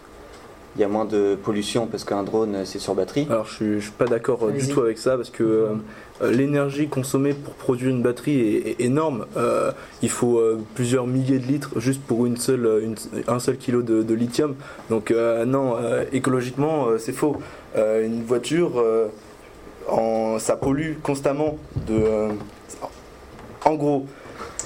il 0.76 0.82
y 0.82 0.84
a 0.84 0.88
moins 0.88 1.06
de 1.06 1.36
pollution 1.36 1.88
parce 1.88 2.04
qu'un 2.04 2.24
drone 2.24 2.58
c'est 2.66 2.80
sur 2.80 2.96
batterie. 2.96 3.28
Alors 3.30 3.46
je 3.48 3.54
suis, 3.54 3.74
je 3.76 3.80
suis 3.86 3.92
pas 3.92 4.06
d'accord 4.06 4.44
euh, 4.44 4.52
du 4.52 4.68
tout 4.68 4.82
avec 4.82 4.98
ça 4.98 5.16
parce 5.16 5.30
que 5.30 5.44
euh, 5.44 5.68
euh, 6.22 6.32
l'énergie 6.32 6.88
consommée 6.88 7.34
pour 7.34 7.54
produire 7.54 7.90
une 7.90 8.02
batterie 8.02 8.40
est, 8.40 8.68
est 8.72 8.82
énorme. 8.82 9.26
Euh, 9.38 9.72
il 10.02 10.10
faut 10.10 10.38
euh, 10.38 10.60
plusieurs 10.76 11.08
milliers 11.08 11.40
de 11.40 11.46
litres 11.46 11.80
juste 11.80 12.02
pour 12.02 12.26
une 12.26 12.36
seule, 12.38 12.66
euh, 12.66 12.82
une- 12.84 12.96
un 13.28 13.40
seul 13.40 13.58
kilo 13.58 13.82
de, 13.84 14.04
de 14.04 14.14
lithium. 14.14 14.56
Donc 14.90 15.12
euh, 15.12 15.46
non, 15.46 15.76
euh, 15.78 16.04
écologiquement 16.12 16.88
euh, 16.88 16.98
c'est 16.98 17.14
faux. 17.14 17.38
Euh, 17.78 18.06
une 18.06 18.24
voiture, 18.24 18.74
euh, 18.78 19.08
en, 19.88 20.40
ça 20.40 20.56
pollue 20.58 20.94
constamment. 21.04 21.58
De, 21.88 21.94
euh, 21.94 22.30
en 23.66 23.76
gros, 23.76 24.06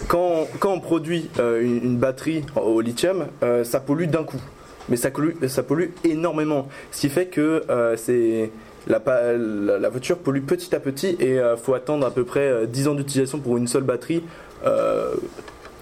quand, 0.08 0.48
quand 0.60 0.72
on 0.74 0.80
produit 0.80 1.30
euh, 1.40 1.62
une, 1.62 1.84
une 1.84 1.98
batterie 1.98 2.44
au 2.56 2.82
lithium, 2.82 3.26
euh, 3.44 3.64
ça 3.64 3.80
pollue 3.80 4.06
d'un 4.06 4.24
coup. 4.24 4.42
Mais 4.88 4.96
ça 4.96 5.12
pollue, 5.12 5.90
énormément. 6.04 6.68
Ce 6.92 7.02
qui 7.02 7.10
fait 7.10 7.28
que 7.28 7.64
euh, 7.70 7.96
c'est 7.98 8.52
la, 8.88 9.90
voiture 9.90 10.18
pollue 10.18 10.42
petit 10.42 10.74
à 10.74 10.80
petit 10.80 11.16
et 11.20 11.36
il 11.36 11.56
faut 11.62 11.74
attendre 11.74 12.06
à 12.06 12.12
peu 12.12 12.24
près 12.24 12.48
euh, 12.48 12.66
10 12.66 12.88
ans 12.88 12.96
d'utilisation 12.96 13.40
pour 13.40 13.58
une 13.58 13.68
seule 13.68 13.84
batterie 13.84 14.24
euh, 14.66 15.14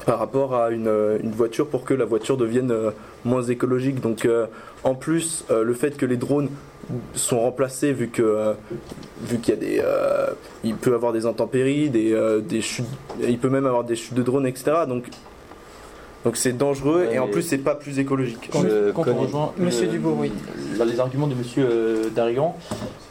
par 0.07 0.19
rapport 0.19 0.55
à 0.55 0.71
une, 0.71 0.87
euh, 0.87 1.19
voiture 1.35 1.67
pour 1.67 1.83
que 1.83 1.93
la 1.93 2.05
voiture 2.05 2.37
devienne 2.37 2.71
euh, 2.71 2.91
moins 3.25 3.43
écologique. 3.43 3.99
Donc 3.99 4.23
euh, 4.23 4.47
en 4.85 4.95
plus, 4.95 5.43
euh, 5.51 5.63
le 5.63 5.73
fait 5.73 5.97
que 5.97 6.05
les 6.05 6.15
drones 6.15 6.47
sont 7.13 7.41
remplacés 7.41 7.91
vu 7.91 8.07
que 8.07 8.21
euh, 8.21 8.53
vu 9.21 9.39
qu'il 9.39 9.53
y 9.53 9.57
a 9.57 9.59
des 9.59 9.81
euh, 9.83 10.27
il 10.63 10.75
peut 10.75 10.93
avoir 10.93 11.11
des 11.11 11.25
intempéries, 11.25 11.89
des, 11.89 12.13
euh, 12.13 12.39
des 12.39 12.61
il 13.21 13.37
peut 13.37 13.49
même 13.49 13.65
avoir 13.65 13.83
des 13.83 13.97
chutes 13.97 14.13
de 14.13 14.23
drones, 14.23 14.47
etc. 14.47 14.85
Donc 14.87 15.07
donc 16.27 16.35
c'est 16.35 16.51
dangereux 16.57 17.05
Ouais, 17.07 17.15
et 17.15 17.19
en 17.19 17.25
mais- 17.27 17.31
plus 17.31 17.41
c'est 17.41 17.57
pas 17.57 17.73
plus 17.73 17.99
écologique. 17.99 18.49
Quand, 18.51 18.63
quand 18.93 19.05
on 19.09 19.15
rejoint 19.15 19.53
le- 19.57 19.63
Monsieur 19.65 19.87
Dubourg, 19.87 20.17
oui. 20.19 20.29
les 20.85 20.99
arguments 20.99 21.27
de 21.27 21.35
Monsieur 21.35 21.65
euh, 21.71 22.09
Darigan, 22.13 22.53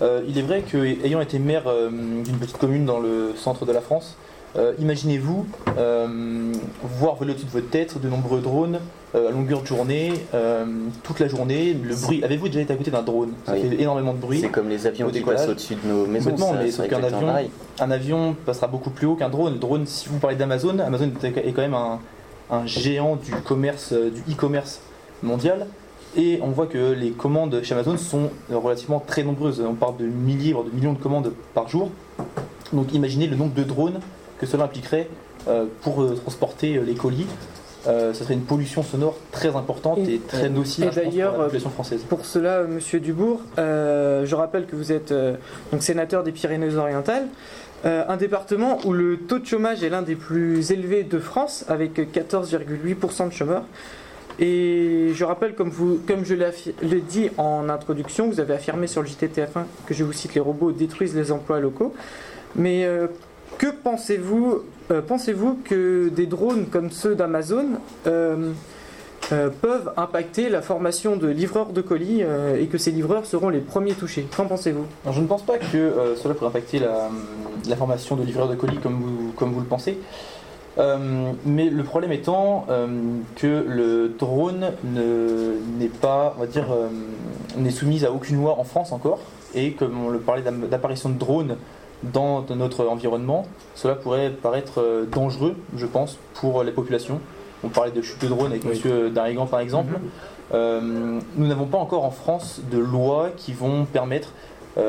euh, 0.03 0.21
il 0.29 0.37
est 0.37 0.43
vrai 0.43 0.61
que 0.71 0.77
ayant 0.77 1.23
été 1.23 1.39
maire 1.39 1.63
euh, 1.67 1.89
d'une 1.91 2.37
petite 2.37 2.59
commune 2.59 2.85
dans 2.85 3.01
le 3.01 3.33
centre 3.35 3.65
de 3.65 3.73
la 3.73 3.81
France, 3.81 4.19
euh, 4.57 4.73
imaginez-vous 4.79 5.47
euh, 5.79 6.53
voir 6.83 7.15
voler 7.15 7.31
au-dessus 7.33 7.47
de 7.47 7.51
votre 7.53 7.71
tête 7.71 7.99
de 7.99 8.07
nombreux 8.09 8.41
drones 8.43 8.81
euh, 9.15 9.29
à 9.29 9.31
longueur 9.33 9.63
de 9.63 9.67
journée, 9.67 10.13
euh, 10.35 10.67
toute 11.03 11.19
la 11.19 11.29
journée. 11.29 11.75
Le 11.83 11.95
bruit. 11.95 12.23
Avez-vous 12.23 12.49
déjà 12.49 12.61
été 12.61 12.75
à 12.75 12.77
côté 12.77 12.91
d'un 12.91 13.03
drone? 13.03 13.31
Ça 13.47 13.53
Oui. 13.55 13.63
fait 13.63 13.81
énormément 13.81 14.13
de 14.13 14.19
bruit. 14.19 14.41
C'est 14.43 14.49
comme 14.51 14.69
les 14.69 14.87
avions 14.87 15.07
Au 15.07 15.11
qui 15.11 15.21
passent 15.21 15.49
au-dessus 15.49 15.77
de 15.77 15.89
nos 15.89 16.05
maisons. 16.07 16.33
Mais 16.61 16.71
sauf 16.71 16.87
qu'un 16.87 16.97
exactement 16.99 17.17
avion, 17.17 17.27
pareil. 17.29 17.51
un 17.81 17.91
avion 17.91 18.37
passera 18.45 18.67
beaucoup 18.67 18.91
plus 18.91 19.07
haut 19.07 19.15
qu'un 19.15 19.31
drone. 19.31 19.55
Le 19.55 19.59
drone, 19.59 19.87
si 19.87 20.09
vous 20.11 20.19
parlez 20.19 20.37
d'Amazon, 20.37 20.79
Amazon 20.81 21.11
est 21.23 21.53
quand 21.53 21.63
même 21.63 21.73
un, 21.75 21.99
un 22.51 22.67
géant 22.67 23.17
du 23.17 23.33
commerce, 23.33 23.93
euh, 23.93 24.11
du 24.11 24.33
e-commerce 24.33 24.81
mondial. 25.23 25.67
Et 26.17 26.39
on 26.43 26.49
voit 26.49 26.67
que 26.67 26.93
les 26.93 27.11
commandes 27.11 27.61
chez 27.63 27.75
Amazon 27.75 27.97
sont 27.99 28.31
relativement 28.51 29.01
très 29.07 29.23
nombreuses. 29.23 29.61
On 29.61 29.75
parle 29.75 29.99
de 29.99 30.05
milliers, 30.07 30.53
voire 30.55 30.65
de 30.65 30.71
millions 30.71 30.95
de 30.95 30.99
commandes 30.99 31.33
par 31.53 31.69
jour. 31.69 31.91
Donc 32.73 32.95
imaginez 32.95 33.27
le 33.27 33.37
nombre 33.37 33.53
de 33.55 33.65
drones 33.65 34.01
que 34.39 34.47
cela 34.47 34.65
impliquerait 34.65 35.09
euh, 35.49 35.67
pour 35.83 36.03
euh, 36.03 36.15
transporter 36.15 36.81
les 36.81 36.95
colis. 36.95 37.27
Euh, 37.87 38.13
ça 38.15 38.25
serait 38.25 38.35
une 38.35 38.41
pollution 38.43 38.83
sonore 38.83 39.15
très 39.31 39.55
importante 39.55 39.99
et, 39.99 40.15
Et- 40.15 40.19
très 40.19 40.49
nocive 40.49 40.89
pour 40.91 41.23
la 41.23 41.31
population 41.45 41.71
française. 41.71 42.01
Pour 42.09 42.25
cela, 42.25 42.63
Monsieur 42.65 42.99
Dubourg, 42.99 43.41
euh, 43.59 44.25
je 44.27 44.35
rappelle 44.35 44.67
que 44.67 44.75
vous 44.75 44.91
êtes 44.91 45.13
euh, 45.13 45.37
donc 45.71 45.83
sénateur 45.83 46.25
des 46.25 46.33
Pyrénées-Orientales, 46.33 47.29
euh, 47.85 48.05
un 48.09 48.17
département 48.17 48.79
où 48.85 48.93
le 48.93 49.19
taux 49.19 49.39
de 49.39 49.47
chômage 49.47 49.83
est 49.83 49.89
l'un 49.89 50.03
des 50.03 50.17
plus 50.17 50.73
élevés 50.73 51.03
de 51.03 51.19
France, 51.19 51.65
avec 51.69 51.99
14,8% 51.99 53.29
de 53.29 53.33
chômeurs. 53.33 53.65
Et 54.39 55.11
je 55.15 55.25
rappelle, 55.25 55.55
comme, 55.55 55.71
vous, 55.71 55.99
comme 56.07 56.25
je 56.25 56.35
l'ai 56.35 57.01
dit 57.01 57.31
en 57.39 57.69
introduction, 57.69 58.29
vous 58.29 58.41
avez 58.41 58.55
affirmé 58.55 58.87
sur 58.87 59.03
le 59.03 59.09
JTTF1 59.09 59.65
que 59.87 59.95
je 59.95 60.05
vous 60.05 60.13
cite 60.13 60.35
les 60.35 60.41
robots 60.41 60.73
détruisent 60.73 61.15
les 61.15 61.33
emplois 61.33 61.61
locaux. 61.61 61.95
Mais 62.55 62.85
euh, 62.85 63.07
que 63.59 63.69
pensez-vous 63.69 64.63
euh, 64.91 65.01
Pensez-vous 65.01 65.59
que 65.65 66.09
des 66.09 66.27
drones 66.27 66.67
comme 66.67 66.91
ceux 66.91 67.15
d'Amazon 67.15 67.67
euh, 69.33 69.51
peuvent 69.51 69.93
impacter 69.97 70.49
la 70.49 70.63
formation 70.63 71.17
de 71.17 71.27
livreurs 71.27 71.73
de 71.73 71.81
colis 71.81 72.23
euh, 72.23 72.61
et 72.61 72.67
que 72.67 72.79
ces 72.79 72.93
livreurs 72.93 73.27
seront 73.27 73.49
les 73.49 73.59
premiers 73.59 73.95
touchés. 73.95 74.27
Qu'en 74.37 74.47
pensez-vous? 74.47 74.85
Je 75.11 75.21
ne 75.21 75.27
pense 75.27 75.43
pas 75.43 75.59
que 75.59 75.77
euh, 75.77 76.15
cela 76.17 76.35
pourrait 76.35 76.51
impacter 76.51 76.79
la, 76.79 77.77
formation 77.77 78.15
de 78.15 78.23
livreurs 78.23 78.49
de 78.49 78.55
colis 78.55 78.77
comme 78.77 79.33
vous, 79.53 79.61
le 79.61 79.67
pensez. 79.67 79.99
Mais 80.79 81.71
le 81.71 81.83
problème 81.83 82.13
étant 82.13 82.67
que 83.35 83.65
le 83.67 84.09
drone 84.17 84.73
ne- 84.85 85.55
n'est 85.79 85.89
pas, 85.89 86.35
on 86.37 86.41
va 86.41 86.47
dire, 86.47 86.67
n'est 87.57 87.71
soumise 87.71 88.05
à 88.05 88.13
aucune 88.13 88.37
loi 88.37 88.57
en 88.59 88.65
France 88.65 88.93
encore. 88.93 89.19
Et 89.55 89.73
comme 89.73 90.05
on 90.05 90.11
le 90.11 90.21
parlait 90.21 90.43
d'apparition 90.43 91.09
de 91.09 91.19
drones 91.19 91.57
dans, 92.05 92.45
notre 92.51 92.87
environnement, 92.87 93.47
cela 93.75 93.97
pourrait 93.97 94.31
paraître 94.31 95.07
dangereux, 95.11 95.57
je 95.77 95.87
pense, 95.87 96.19
pour 96.35 96.63
les 96.63 96.73
populations. 96.73 97.21
On 97.65 97.69
parlait 97.69 97.91
de 97.91 98.03
chute 98.03 98.21
de 98.23 98.29
drone 98.29 98.53
avec 98.53 98.65
Oui. 98.65 98.71
Monsieur 98.71 99.11
Darigan 99.11 99.47
par 99.47 99.61
exemple. 99.61 99.95
Euh, 100.55 101.19
nous 101.37 101.47
n'avons 101.47 101.67
pas 101.67 101.79
encore 101.79 102.05
en 102.05 102.11
France 102.11 102.61
de 102.71 102.79
lois 102.79 103.31
qui 103.37 103.53
vont 103.53 103.85
permettre 103.85 104.33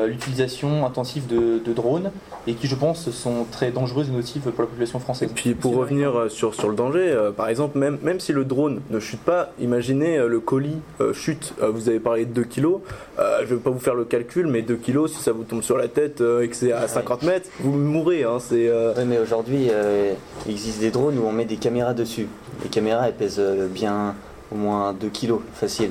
l'utilisation 0.06 0.84
intensive 0.84 1.26
de, 1.26 1.58
de 1.64 1.72
drones 1.72 2.10
et 2.46 2.54
qui, 2.54 2.66
je 2.66 2.74
pense, 2.74 3.10
sont 3.10 3.46
très 3.50 3.70
dangereuses 3.70 4.08
et 4.08 4.12
nocives 4.12 4.42
pour 4.42 4.62
la 4.62 4.66
population 4.68 4.98
Et 4.98 5.02
française. 5.02 5.30
puis 5.34 5.54
pour 5.54 5.76
revenir 5.76 6.14
euh, 6.18 6.28
sur, 6.28 6.54
sur 6.54 6.68
le 6.68 6.74
danger, 6.74 7.08
euh, 7.10 7.30
par 7.32 7.48
exemple, 7.48 7.78
même, 7.78 7.98
même 8.02 8.20
si 8.20 8.32
le 8.32 8.44
drone 8.44 8.80
ne 8.90 9.00
chute 9.00 9.20
pas, 9.20 9.50
imaginez 9.60 10.18
euh, 10.18 10.28
le 10.28 10.40
colis 10.40 10.78
euh, 11.00 11.12
chute, 11.12 11.54
Euh, 11.62 11.70
vous 11.70 11.88
avez 11.88 12.00
parlé 12.00 12.24
de 12.26 12.32
2 12.32 12.44
kilos, 12.44 12.80
Euh, 13.18 13.38
je 13.46 13.50
ne 13.52 13.56
vais 13.58 13.62
pas 13.62 13.70
vous 13.70 13.80
faire 13.80 13.94
le 13.94 14.04
calcul, 14.04 14.46
mais 14.46 14.62
2 14.62 14.76
kilos, 14.76 15.12
si 15.12 15.22
ça 15.22 15.32
vous 15.32 15.44
tombe 15.44 15.62
sur 15.62 15.76
la 15.78 15.88
tête 15.88 16.20
euh, 16.20 16.42
et 16.42 16.48
que 16.48 16.56
c'est 16.56 16.72
à 16.72 16.86
50 16.88 17.22
mètres, 17.22 17.48
vous 17.60 17.72
mourrez. 17.72 18.24
Hein, 18.24 18.38
c'est, 18.40 18.68
euh, 18.68 18.94
Ouais, 18.94 19.04
mais 19.04 19.18
aujourd'hui, 19.18 19.68
euh, 19.70 20.12
il 20.46 20.52
existe 20.52 20.80
des 20.80 20.90
drones 20.90 21.18
où 21.18 21.24
on 21.26 21.32
met 21.32 21.44
des 21.44 21.56
caméras 21.56 21.94
dessus. 21.94 22.28
Les 22.62 22.68
caméras, 22.68 23.08
elles 23.08 23.14
pèsent 23.14 23.38
euh, 23.40 23.66
bien 23.68 24.14
au 24.52 24.56
moins 24.56 24.92
2 24.92 25.08
kilos, 25.08 25.40
facile. 25.54 25.90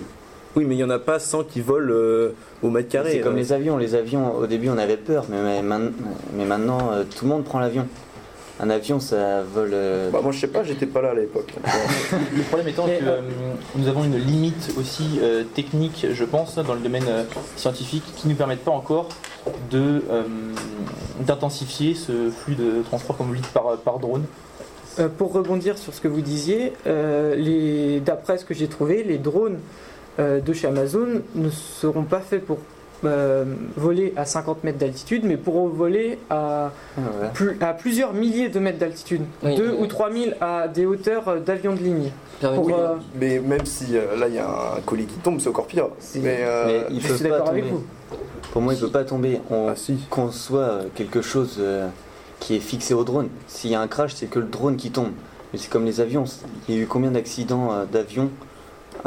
Oui, 0.58 0.66
mais 0.66 0.74
il 0.74 0.78
n'y 0.80 0.84
en 0.84 0.90
a 0.90 0.98
pas 0.98 1.20
100 1.20 1.44
qui 1.44 1.62
volent 1.62 1.94
euh, 1.94 2.32
au 2.64 2.72
mètre 2.72 2.90
carré. 2.90 3.12
C'est 3.12 3.20
comme 3.20 3.36
euh. 3.36 3.38
les 3.38 3.54
avions. 3.54 3.78
Les 3.78 3.94
avions, 3.94 4.36
au 4.36 4.48
début, 4.48 4.70
on 4.70 4.78
avait 4.80 4.98
peur, 4.98 5.26
mais, 5.30 5.40
mais 5.44 5.62
man- 5.62 5.94
mais 6.36 6.46
maintenant, 6.46 6.90
euh, 6.92 7.04
tout 7.04 7.26
le 7.26 7.30
monde 7.30 7.44
prend 7.44 7.60
l'avion. 7.60 7.88
Un 8.60 8.72
avion, 8.72 9.00
ça 9.00 9.44
vole. 9.44 9.70
euh, 9.74 10.10
Bah, 10.10 10.20
moi 10.24 10.32
je 10.32 10.40
sais 10.40 10.48
pas, 10.48 10.64
j'étais 10.64 10.88
pas 10.88 11.04
là 11.04 11.12
à 11.12 11.14
l'époque. 11.14 11.54
Le 12.36 12.42
problème 12.42 12.70
étant 12.70 12.88
Mais, 12.88 12.98
que 12.98 13.06
nous 13.76 13.88
avons 13.88 14.04
une 14.04 14.18
limite 14.18 14.74
aussi 14.80 15.20
euh, 15.22 15.44
technique, 15.44 16.08
je 16.12 16.24
pense, 16.26 16.56
dans 16.56 16.74
le 16.74 16.80
domaine 16.80 17.06
euh, 17.08 17.24
scientifique, 17.56 18.02
qui 18.16 18.26
ne 18.28 18.32
nous 18.32 18.38
permettent 18.38 18.64
pas 18.66 18.72
encore 18.72 19.10
de 19.70 20.02
euh, 20.10 20.24
d'intensifier 21.20 21.94
ce 21.94 22.32
flux 22.32 22.56
de 22.56 22.82
transport, 22.82 23.16
comme 23.16 23.28
vous 23.28 23.34
le 23.34 23.40
dites, 23.42 23.54
par, 23.54 23.78
par 23.78 24.00
drone. 24.00 24.24
Euh, 25.00 25.08
Pour 25.08 25.34
rebondir 25.34 25.78
sur 25.78 25.94
ce 25.94 26.02
que 26.02 26.08
vous 26.08 26.22
disiez, 26.22 26.74
euh, 26.88 27.36
les- 27.36 28.00
d'après 28.00 28.40
ce 28.40 28.46
que 28.46 28.56
j'ai 28.56 28.68
trouvé, 28.68 29.04
les 29.04 29.20
drones 29.20 29.60
de 30.19 30.53
chez 30.53 30.67
Amazon 30.67 31.07
ne 31.36 31.50
seront 31.50 32.03
pas 32.03 32.19
faits 32.19 32.45
pour 32.45 32.57
euh, 33.05 33.45
voler 33.75 34.12
à 34.15 34.25
50 34.25 34.63
mètres 34.63 34.79
d'altitude, 34.79 35.24
mais 35.24 35.38
pour 35.38 35.67
voler 35.67 36.17
à, 36.31 36.71
ouais. 36.97 37.03
plus- 37.33 37.55
à 37.62 37.74
plusieurs 37.74 38.13
milliers 38.13 38.50
de 38.50 38.57
mètres 38.59 38.79
d'altitude, 38.79 39.21
Oui, 39.43 39.55
2 39.55 39.69
oui. 39.69 39.75
ou 39.81 39.86
3 39.86 40.12
000 40.12 40.25
à 40.41 40.67
des 40.67 40.88
hauteurs 40.88 41.27
euh, 41.27 41.39
d'avions 41.39 41.74
de 41.75 41.79
ligne. 41.83 42.12
Euh, 42.43 42.95
Mais 43.19 43.39
même 43.39 43.65
si 43.65 43.95
euh, 43.97 44.15
là 44.17 44.27
il 44.27 44.33
y 44.36 44.39
a 44.39 44.47
un 44.77 44.81
colis 44.86 45.05
qui 45.05 45.17
tombe, 45.19 45.39
c'est 45.39 45.50
encore 45.50 45.67
pire. 45.67 45.89
Mais, 46.15 46.38
euh, 46.41 46.65
Mais 46.89 46.95
ils 46.95 47.01
je 47.01 47.13
suis 47.13 47.24
pas 47.24 47.29
d'accord 47.29 47.47
tomber. 47.50 47.59
avec 47.62 47.71
vous. 47.71 47.83
Pour 48.51 48.62
moi, 48.63 48.74
il 48.74 48.79
peut 48.79 48.89
pas 48.89 49.03
tomber. 49.03 49.41
On 49.51 49.67
Ah 49.69 49.75
si. 49.75 49.97
conçoit 50.09 50.59
euh, 50.62 50.83
quelque 50.95 51.21
chose 51.21 51.57
euh, 51.59 51.88
qui 52.39 52.55
est 52.55 52.59
fixé 52.59 52.93
au 52.95 53.03
drone. 53.03 53.27
S'il 53.47 53.69
y 53.71 53.75
a 53.75 53.81
un 53.81 53.88
crash, 53.88 54.13
c'est 54.15 54.25
que 54.27 54.39
le 54.39 54.45
drone 54.45 54.75
qui 54.77 54.89
tombe. 54.89 55.12
Mais 55.53 55.59
c'est 55.59 55.69
comme 55.69 55.86
les 55.86 56.01
avions. 56.01 56.24
Il 56.67 56.75
y 56.75 56.79
a 56.79 56.81
eu 56.81 56.88
combien 56.88 57.12
d'accidents 57.12 57.71
euh, 57.74 57.86
d'avions 57.86 58.29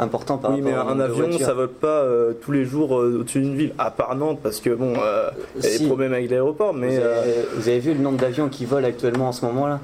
importants 0.01 0.37
par 0.37 0.51
Oui, 0.51 0.61
mais 0.61 0.73
un 0.73 0.99
avion, 0.99 1.31
ça 1.39 1.53
vole 1.53 1.69
pas 1.69 1.87
euh, 2.01 2.33
tous 2.41 2.51
les 2.51 2.65
jours 2.65 2.99
euh, 2.99 3.19
au-dessus 3.21 3.41
d'une 3.41 3.55
ville, 3.55 3.73
à 3.77 3.91
part 3.91 4.15
Nantes, 4.15 4.39
parce 4.41 4.59
que 4.59 4.71
bon, 4.71 4.93
euh, 4.97 5.29
il 5.57 5.63
y 5.63 5.67
a 5.67 5.69
Si. 5.69 5.79
des 5.79 5.85
problèmes 5.87 6.13
avec 6.13 6.29
l'aéroport, 6.29 6.73
mais. 6.73 6.89
vous, 6.97 7.01
euh, 7.01 7.21
avez, 7.21 7.33
vous 7.55 7.69
avez 7.69 7.79
vu 7.79 7.93
le 7.93 7.99
nombre 7.99 8.17
d'avions 8.17 8.49
qui 8.49 8.65
volent 8.65 8.87
actuellement 8.87 9.29
en 9.29 9.31
ce 9.31 9.45
moment-là? 9.45 9.79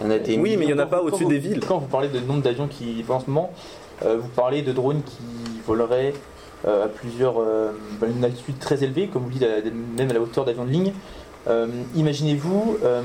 Il 0.00 0.04
y 0.06 0.08
en 0.08 0.12
a 0.12 0.18
des 0.18 0.38
Oui, 0.38 0.56
mais 0.56 0.64
il 0.64 0.70
y 0.70 0.74
en 0.74 0.78
a 0.78 0.86
pas 0.86 1.02
au-dessus 1.02 1.26
des 1.26 1.38
villes. 1.38 1.60
Quand 1.66 1.78
vous 1.78 1.86
parlez 1.88 2.08
de 2.08 2.20
nombre 2.20 2.42
d'avions 2.42 2.68
qui 2.68 3.02
volent 3.02 3.18
en 3.18 3.22
ce 3.24 3.26
moment, 3.30 3.52
euh, 4.04 4.16
vous 4.20 4.28
parlez 4.28 4.62
de 4.62 4.72
drones 4.72 5.02
qui 5.02 5.22
voleraient 5.66 6.14
euh, 6.66 6.84
à 6.84 6.88
plusieurs, 6.88 7.40
euh, 7.40 7.70
à 8.02 8.06
une 8.06 8.24
altitude 8.24 8.58
très 8.58 8.82
élevée, 8.84 9.08
comme 9.12 9.22
vous 9.24 9.30
dites, 9.30 9.42
à- 9.42 9.60
même 9.98 10.10
à 10.10 10.14
la 10.14 10.20
hauteur 10.20 10.44
d'avions 10.44 10.64
de 10.64 10.70
ligne. 10.70 10.92
Euh, 11.48 11.66
Imaginez-vous 11.96 12.76
euh, 12.84 13.02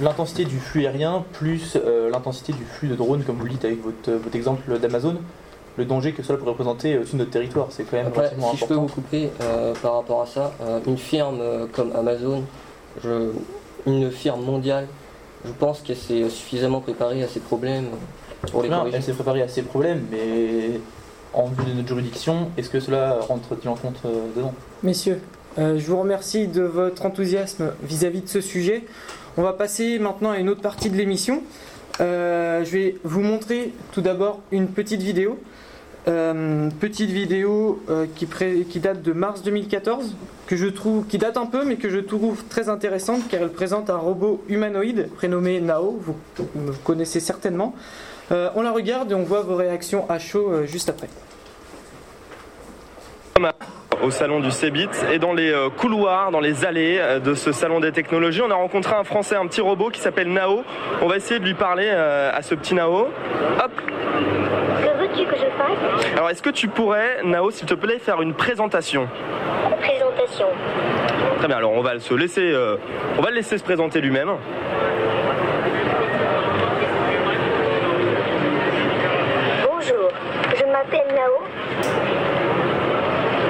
l'intensité 0.00 0.44
du 0.44 0.58
flux 0.58 0.86
aérien 0.86 1.24
plus 1.32 1.76
euh, 1.76 2.10
l'intensité 2.10 2.52
du 2.52 2.64
flux 2.64 2.88
de 2.88 2.94
drones, 2.94 3.22
comme 3.24 3.36
vous 3.36 3.44
le 3.44 3.50
dites 3.50 3.64
avec 3.64 3.82
votre, 3.82 4.10
votre 4.12 4.34
exemple 4.36 4.78
d'Amazon, 4.78 5.16
le 5.76 5.84
danger 5.84 6.12
que 6.12 6.22
cela 6.22 6.38
pourrait 6.38 6.52
représenter 6.52 6.96
au-dessus 6.96 7.12
de 7.14 7.18
notre 7.18 7.30
territoire. 7.30 7.66
C'est 7.70 7.84
quand 7.84 7.96
même 7.98 8.06
Après, 8.06 8.20
relativement 8.22 8.50
si 8.52 8.56
je 8.56 8.64
peux 8.66 8.74
important. 8.74 8.86
vous 8.86 8.94
couper 9.02 9.30
euh, 9.42 9.74
par 9.82 9.94
rapport 9.96 10.22
à 10.22 10.26
ça, 10.26 10.52
euh, 10.62 10.80
une 10.86 10.96
firme 10.98 11.38
euh, 11.40 11.66
comme 11.72 11.92
Amazon, 11.94 12.42
je- 13.04 13.30
une 13.86 14.10
firme 14.10 14.42
mondiale, 14.42 14.86
je 15.44 15.52
pense 15.52 15.80
qu'elle 15.80 15.96
s'est 15.96 16.28
suffisamment 16.30 16.80
préparée 16.80 17.22
à 17.22 17.28
ces 17.28 17.40
problèmes 17.40 17.86
pour 18.50 18.62
les 18.62 18.68
Bien, 18.68 18.84
elle 18.92 19.02
s'est 19.02 19.12
préparée 19.12 19.42
à 19.42 19.48
ces 19.48 19.62
problèmes, 19.62 20.04
mais 20.10 20.80
en 21.34 21.46
vue 21.46 21.64
de 21.64 21.72
notre 21.74 21.88
juridiction, 21.88 22.48
est-ce 22.56 22.68
que 22.70 22.80
cela 22.80 23.18
rentre-t-il 23.20 23.68
en 23.68 23.74
compte 23.76 24.00
euh, 24.06 24.26
dedans? 24.36 24.52
Messieurs, 24.82 25.20
euh, 25.58 25.78
je 25.78 25.86
vous 25.86 25.98
remercie 25.98 26.46
de 26.46 26.62
votre 26.62 27.06
enthousiasme 27.06 27.72
vis-à-vis 27.82 28.22
de 28.22 28.28
ce 28.28 28.40
sujet. 28.40 28.84
On 29.36 29.42
va 29.42 29.52
passer 29.52 29.98
maintenant 29.98 30.30
à 30.30 30.38
une 30.38 30.48
autre 30.48 30.62
partie 30.62 30.90
de 30.90 30.96
l'émission. 30.96 31.42
Euh, 32.00 32.64
je 32.64 32.70
vais 32.70 32.96
vous 33.04 33.20
montrer 33.20 33.72
tout 33.92 34.00
d'abord 34.00 34.40
une 34.52 34.68
petite 34.68 35.02
vidéo. 35.02 35.38
Euh, 36.08 36.70
petite 36.80 37.10
vidéo 37.10 37.82
qui, 38.16 38.80
date 38.80 39.02
de 39.02 39.12
mars 39.12 39.42
2014, 39.42 40.16
que 40.46 40.56
je 40.56 40.66
trouve, 40.66 41.06
qui 41.06 41.18
date 41.18 41.36
un 41.36 41.46
peu, 41.46 41.64
mais 41.64 41.76
que 41.76 41.90
je 41.90 41.98
trouve 41.98 42.42
très 42.48 42.68
intéressante 42.68 43.28
car 43.28 43.42
elle 43.42 43.52
présente 43.52 43.90
un 43.90 43.98
robot 43.98 44.42
humanoïde 44.48 45.10
prénommé 45.16 45.60
Nao. 45.60 46.00
Vous, 46.00 46.16
vous 46.36 46.72
connaissez 46.84 47.20
certainement. 47.20 47.74
On 48.30 48.62
la 48.62 48.70
regarde 48.70 49.10
et 49.10 49.14
on 49.14 49.24
voit 49.24 49.42
vos 49.42 49.56
réactions 49.56 50.08
à 50.08 50.20
chaud 50.20 50.64
juste 50.64 50.88
après. 50.88 51.08
Au 54.02 54.10
salon 54.10 54.40
du 54.40 54.50
CEBIT 54.50 54.88
et 55.12 55.18
dans 55.18 55.32
les 55.32 55.50
euh, 55.52 55.68
couloirs, 55.68 56.30
dans 56.30 56.40
les 56.40 56.64
allées 56.64 56.98
euh, 56.98 57.18
de 57.18 57.34
ce 57.34 57.52
salon 57.52 57.80
des 57.80 57.92
technologies, 57.92 58.42
on 58.42 58.50
a 58.50 58.54
rencontré 58.54 58.94
un 58.94 59.04
Français, 59.04 59.36
un 59.36 59.46
petit 59.46 59.60
robot 59.60 59.90
qui 59.90 60.00
s'appelle 60.00 60.32
Nao. 60.32 60.62
On 61.02 61.06
va 61.06 61.16
essayer 61.16 61.38
de 61.40 61.44
lui 61.44 61.54
parler 61.54 61.88
euh, 61.88 62.30
à 62.34 62.42
ce 62.42 62.54
petit 62.54 62.74
Nao. 62.74 63.00
Hop 63.00 63.10
Que 63.76 64.98
veux-tu 64.98 65.26
que 65.26 65.36
je 65.36 65.46
fasse? 65.56 66.12
Alors 66.14 66.30
est-ce 66.30 66.42
que 66.42 66.50
tu 66.50 66.68
pourrais, 66.68 67.22
Nao, 67.24 67.50
s'il 67.50 67.66
te 67.66 67.74
plaît, 67.74 67.98
faire 67.98 68.22
une 68.22 68.34
présentation? 68.34 69.08
Présentation. 69.80 70.46
Très 71.38 71.48
bien, 71.48 71.56
alors 71.56 71.72
on 71.72 71.82
va 71.82 71.98
se 71.98 72.14
laisser, 72.14 72.52
euh, 72.52 72.76
on 73.18 73.22
va 73.22 73.30
le 73.30 73.36
laisser 73.36 73.58
se 73.58 73.64
présenter 73.64 74.00
lui-même. 74.00 74.30
Bonjour, 79.66 80.10
je 80.56 80.64
m'appelle 80.66 81.14
Nao. 81.14 81.32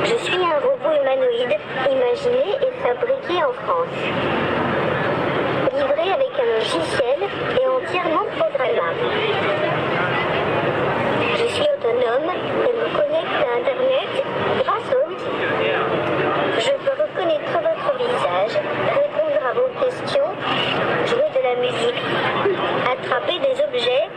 Je 0.05 0.25
suis 0.25 0.37
un 0.37 0.59
robot 0.61 1.01
humanoïde 1.01 1.57
imaginé 1.93 2.57
et 2.63 2.73
fabriqué 2.83 3.43
en 3.45 3.53
France. 3.65 3.99
Livré 5.73 6.13
avec 6.13 6.33
un 6.39 6.49
logiciel 6.59 7.21
et 7.61 7.67
entièrement 7.67 8.27
programmable. 8.39 9.05
Je 11.39 11.47
suis 11.47 11.63
autonome 11.63 12.31
et 12.65 12.73
me 12.73 12.89
connecte 12.97 13.39
à 13.41 13.59
Internet 13.61 14.13
grâce 14.65 14.89
au 14.95 15.11
outil. 15.11 15.35
Je 16.59 16.71
peux 16.85 17.03
reconnaître 17.03 17.53
votre 17.53 17.89
visage, 17.99 18.61
répondre 18.95 19.41
à 19.49 19.53
vos 19.55 19.71
questions, 19.85 20.31
jouer 21.07 21.31
de 21.35 21.43
la 21.43 21.55
musique, 21.57 22.03
attraper 22.93 23.39
des 23.39 23.63
objets 23.63 24.09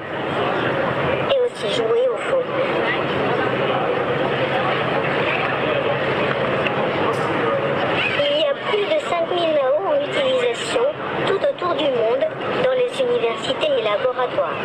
et 1.31 1.39
aussi 1.45 1.73
jouer 1.75 2.07
au 2.11 2.17
fond. 2.17 2.43
Il 8.19 8.39
y 8.39 8.45
a 8.45 8.53
plus 8.69 8.85
de 8.85 8.99
5000 8.99 9.37
NAO 9.55 9.87
en 9.87 9.95
utilisation 10.01 10.81
tout 11.27 11.35
autour 11.35 11.75
du 11.75 11.85
monde 11.85 12.25
dans 12.63 12.71
les 12.71 12.91
universités 13.01 13.67
et 13.79 13.83
laboratoires. 13.83 14.57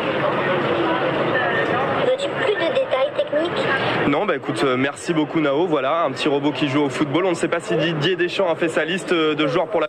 Veux-tu 2.06 2.28
plus 2.28 2.54
de 2.54 2.74
détails 2.74 3.12
techniques 3.16 3.66
Non, 4.08 4.24
bah 4.26 4.36
écoute, 4.36 4.62
euh, 4.64 4.76
merci 4.99 5.14
beaucoup 5.14 5.38
Nao. 5.38 5.69
Voilà, 5.69 6.02
un 6.02 6.11
petit 6.11 6.26
robot 6.26 6.50
qui 6.50 6.69
joue 6.69 6.81
au 6.81 6.88
football. 6.88 7.25
On 7.26 7.31
ne 7.31 7.37
sait 7.37 7.47
pas 7.47 7.61
si 7.61 7.76
Didier 7.76 8.17
Deschamps 8.17 8.50
a 8.50 8.57
fait 8.57 8.69
sa 8.69 8.85
liste 8.85 9.12
euh, 9.12 9.37
de 9.37 9.47
joueurs 9.47 9.69
pour 9.69 9.81
la. 9.81 9.88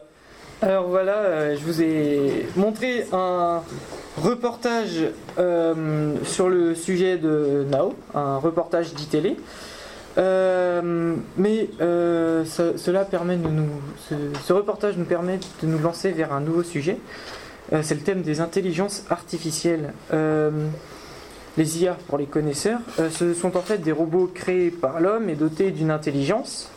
Alors 0.62 0.88
voilà, 0.88 1.14
euh, 1.14 1.58
je 1.58 1.66
vous 1.66 1.82
ai 1.82 2.48
montré 2.56 3.08
un 3.12 3.64
reportage 4.22 5.08
euh, 5.40 6.14
sur 6.26 6.48
le 6.48 6.76
sujet 6.76 7.18
de 7.18 7.66
Nao, 7.72 7.96
un 8.14 8.38
reportage 8.38 8.94
d'ITélé. 8.94 9.36
Euh, 10.20 11.16
mais 11.38 11.70
cela 11.80 13.04
permet 13.04 13.38
de 13.38 13.48
nous, 13.48 13.70
ce, 14.46 14.54
reportage 14.54 14.96
nous 14.96 15.06
permet 15.06 15.40
de 15.64 15.68
nous 15.68 15.80
lancer 15.80 16.12
vers 16.12 16.34
un 16.34 16.42
nouveau 16.42 16.62
sujet. 16.62 17.00
C'est 17.82 17.96
le 17.96 18.02
thème 18.02 18.22
des 18.22 18.42
intelligences 18.42 19.06
artificielles. 19.10 19.92
Les 21.58 21.82
IA 21.84 21.98
pour 22.08 22.18
les 22.18 22.26
connaisseurs, 22.26 22.80
euh, 23.00 23.10
ce 23.10 23.34
sont 23.34 23.58
en 23.58 23.62
fait 23.62 23.80
des 23.80 23.92
robots 23.92 24.30
créés 24.34 24.72
par 24.72 25.00
l'homme 25.02 25.30
et 25.30 25.36
dotés 25.36 25.72
d'une 25.72 25.92
intelligence. 25.92 26.70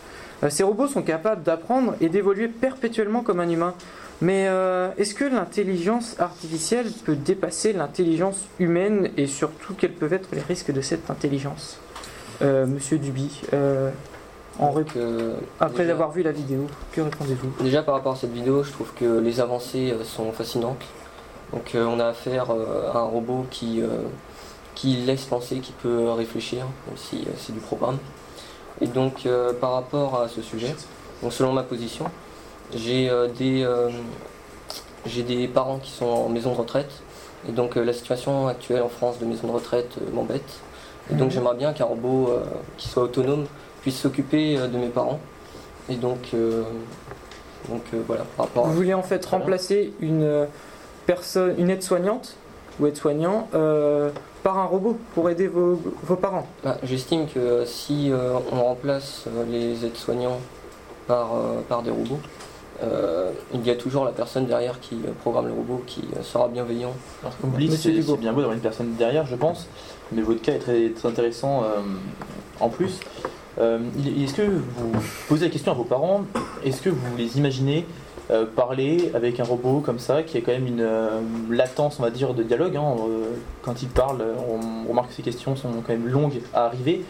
Euh, 0.42 0.50
ces 0.50 0.62
robots 0.64 0.88
sont 0.88 1.02
capables 1.02 1.42
d'apprendre 1.42 1.94
et 2.00 2.08
d'évoluer 2.08 2.48
perpétuellement 2.48 3.22
comme 3.22 3.40
un 3.40 3.48
humain. 3.48 3.74
Mais 4.20 4.46
euh, 4.48 4.90
est-ce 4.98 5.14
que 5.14 5.24
l'intelligence 5.24 6.16
artificielle 6.20 6.86
peut 7.04 7.16
dépasser 7.16 7.72
l'intelligence 7.72 8.46
humaine 8.58 9.10
et 9.16 9.26
surtout 9.26 9.74
quels 9.74 9.92
peuvent 9.92 10.12
être 10.12 10.28
les 10.32 10.40
risques 10.40 10.72
de 10.72 10.80
cette 10.80 11.10
intelligence? 11.10 11.78
Monsieur 12.40 12.98
Duby, 12.98 13.40
en 14.58 14.72
Donc, 14.74 14.96
euh, 14.96 15.36
après 15.60 15.82
déjà- 15.84 15.92
avoir 15.92 16.10
vu 16.10 16.24
la 16.24 16.32
vidéo, 16.32 16.66
que 16.90 17.00
répondez-vous? 17.00 17.52
Déjà 17.62 17.82
par 17.84 17.94
rapport 17.94 18.14
à 18.14 18.16
cette 18.16 18.32
vidéo, 18.32 18.64
je 18.64 18.72
trouve 18.72 18.92
que 18.94 19.20
les 19.20 19.38
avancées 19.40 19.94
sont 20.02 20.32
fascinantes. 20.32 20.82
Donc 21.52 21.74
euh, 21.76 21.84
on 21.86 22.00
a 22.00 22.06
affaire 22.06 22.50
euh, 22.50 22.90
à 22.92 22.98
un 22.98 23.04
robot 23.04 23.46
qui, 23.50 23.80
qui 24.74 24.96
laisse 24.96 25.24
penser, 25.24 25.58
qui 25.58 25.72
peut 25.72 26.10
réfléchir, 26.10 26.66
même 26.86 26.96
si 26.96 27.16
euh, 27.16 27.30
c'est 27.36 27.52
du 27.52 27.60
programme. 27.60 27.98
Et 28.80 28.86
donc 28.86 29.26
euh, 29.26 29.52
par 29.52 29.72
rapport 29.72 30.20
à 30.20 30.28
ce 30.28 30.42
sujet, 30.42 30.74
donc 31.22 31.32
selon 31.32 31.52
ma 31.52 31.62
position, 31.62 32.06
j'ai 32.74 33.08
euh, 33.08 33.28
des, 33.28 33.62
euh, 33.62 33.90
des 35.06 35.46
parents 35.46 35.78
qui 35.78 35.90
sont 35.90 36.06
en 36.06 36.28
maison 36.28 36.52
de 36.52 36.58
retraite. 36.58 36.90
Et 37.48 37.52
donc 37.52 37.76
la 37.76 37.92
situation 37.92 38.46
actuelle 38.46 38.82
en 38.82 38.88
France 38.88 39.18
de 39.18 39.24
maison 39.24 39.48
de 39.48 39.52
retraite 39.52 39.96
m'embête. 40.12 40.60
Et 41.10 41.14
donc 41.14 41.32
j'aimerais 41.32 41.56
bien 41.56 41.72
qu'un 41.72 41.86
robot 41.86 42.30
qui 42.76 42.88
soit 42.88 43.02
autonome 43.02 43.46
puisse 43.80 43.98
s'occuper 43.98 44.56
de 44.56 44.78
mes 44.78 44.86
parents. 44.86 45.18
Et 45.88 45.96
donc, 45.96 46.30
donc 47.68 47.82
voilà, 48.06 48.22
par 48.36 48.46
rapport. 48.46 48.66
Vous 48.66 48.74
voulez 48.74 48.94
en 48.94 49.02
fait 49.02 49.26
remplacer 49.26 49.92
une 49.98 50.46
personne, 51.04 51.56
une 51.58 51.68
aide-soignante 51.68 52.36
ou 52.78 52.86
aide-soignant 52.86 53.48
par 54.42 54.58
un 54.58 54.64
robot 54.64 54.98
pour 55.14 55.30
aider 55.30 55.46
vos, 55.46 55.80
vos 56.02 56.16
parents 56.16 56.46
Bah, 56.64 56.78
J'estime 56.82 57.26
que 57.26 57.38
euh, 57.38 57.66
si 57.66 58.10
euh, 58.10 58.34
on 58.50 58.62
remplace 58.62 59.24
euh, 59.28 59.44
les 59.50 59.84
aides-soignants 59.84 60.38
par, 61.06 61.34
euh, 61.34 61.60
par 61.68 61.82
des 61.82 61.90
robots, 61.90 62.18
euh, 62.82 63.30
il 63.54 63.64
y 63.64 63.70
a 63.70 63.76
toujours 63.76 64.04
la 64.04 64.10
personne 64.10 64.46
derrière 64.46 64.80
qui 64.80 64.96
programme 65.20 65.46
le 65.46 65.52
robot, 65.52 65.82
qui 65.86 66.02
sera 66.22 66.48
bienveillant. 66.48 66.92
C'est 67.70 67.90
bien 67.92 68.32
beau 68.32 68.40
d'avoir 68.40 68.52
une 68.52 68.60
personne 68.60 68.94
derrière, 68.96 69.26
je 69.26 69.36
pense, 69.36 69.68
mais 70.10 70.22
votre 70.22 70.42
cas 70.42 70.54
est 70.54 70.58
très, 70.58 70.88
très 70.90 71.08
intéressant 71.08 71.62
euh, 71.62 71.80
en 72.58 72.68
plus. 72.68 72.98
Euh, 73.58 73.78
Est-ce 74.20 74.34
que 74.34 74.42
vous 74.42 74.92
posez 75.28 75.44
la 75.44 75.50
question 75.50 75.70
à 75.72 75.74
vos 75.74 75.84
parents? 75.84 76.22
Est-ce 76.64 76.82
que 76.82 76.88
vous 76.88 77.16
les 77.16 77.38
imaginez 77.38 77.86
euh, 78.30 78.46
parler 78.46 79.10
avec 79.14 79.40
un 79.40 79.44
robot 79.44 79.80
comme 79.80 79.98
ça, 79.98 80.22
qui 80.22 80.38
a 80.38 80.40
quand 80.40 80.52
même 80.52 80.66
une 80.66 80.80
euh, 80.80 81.20
latence, 81.50 81.98
on 81.98 82.04
va 82.04 82.10
dire, 82.10 82.34
de 82.34 82.44
dialogue 82.44 82.76
hein, 82.76 82.94
euh, 83.00 83.24
Quand 83.62 83.82
il 83.82 83.88
parle, 83.88 84.22
on 84.48 84.88
remarque 84.88 85.08
que 85.08 85.14
ces 85.14 85.22
questions 85.22 85.56
sont 85.56 85.68
quand 85.84 85.92
même 85.92 86.06
longues 86.06 86.40
à 86.54 86.66
arriver. 86.66 87.02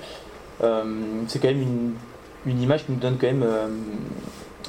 C'est 0.61 1.39
quand 1.41 1.49
même 1.49 1.95
une, 2.47 2.63
image 2.63 2.87
qui 2.87 2.93
nous 2.93 2.99
donne 2.99 3.17
quand 3.21 3.27
même 3.27 3.45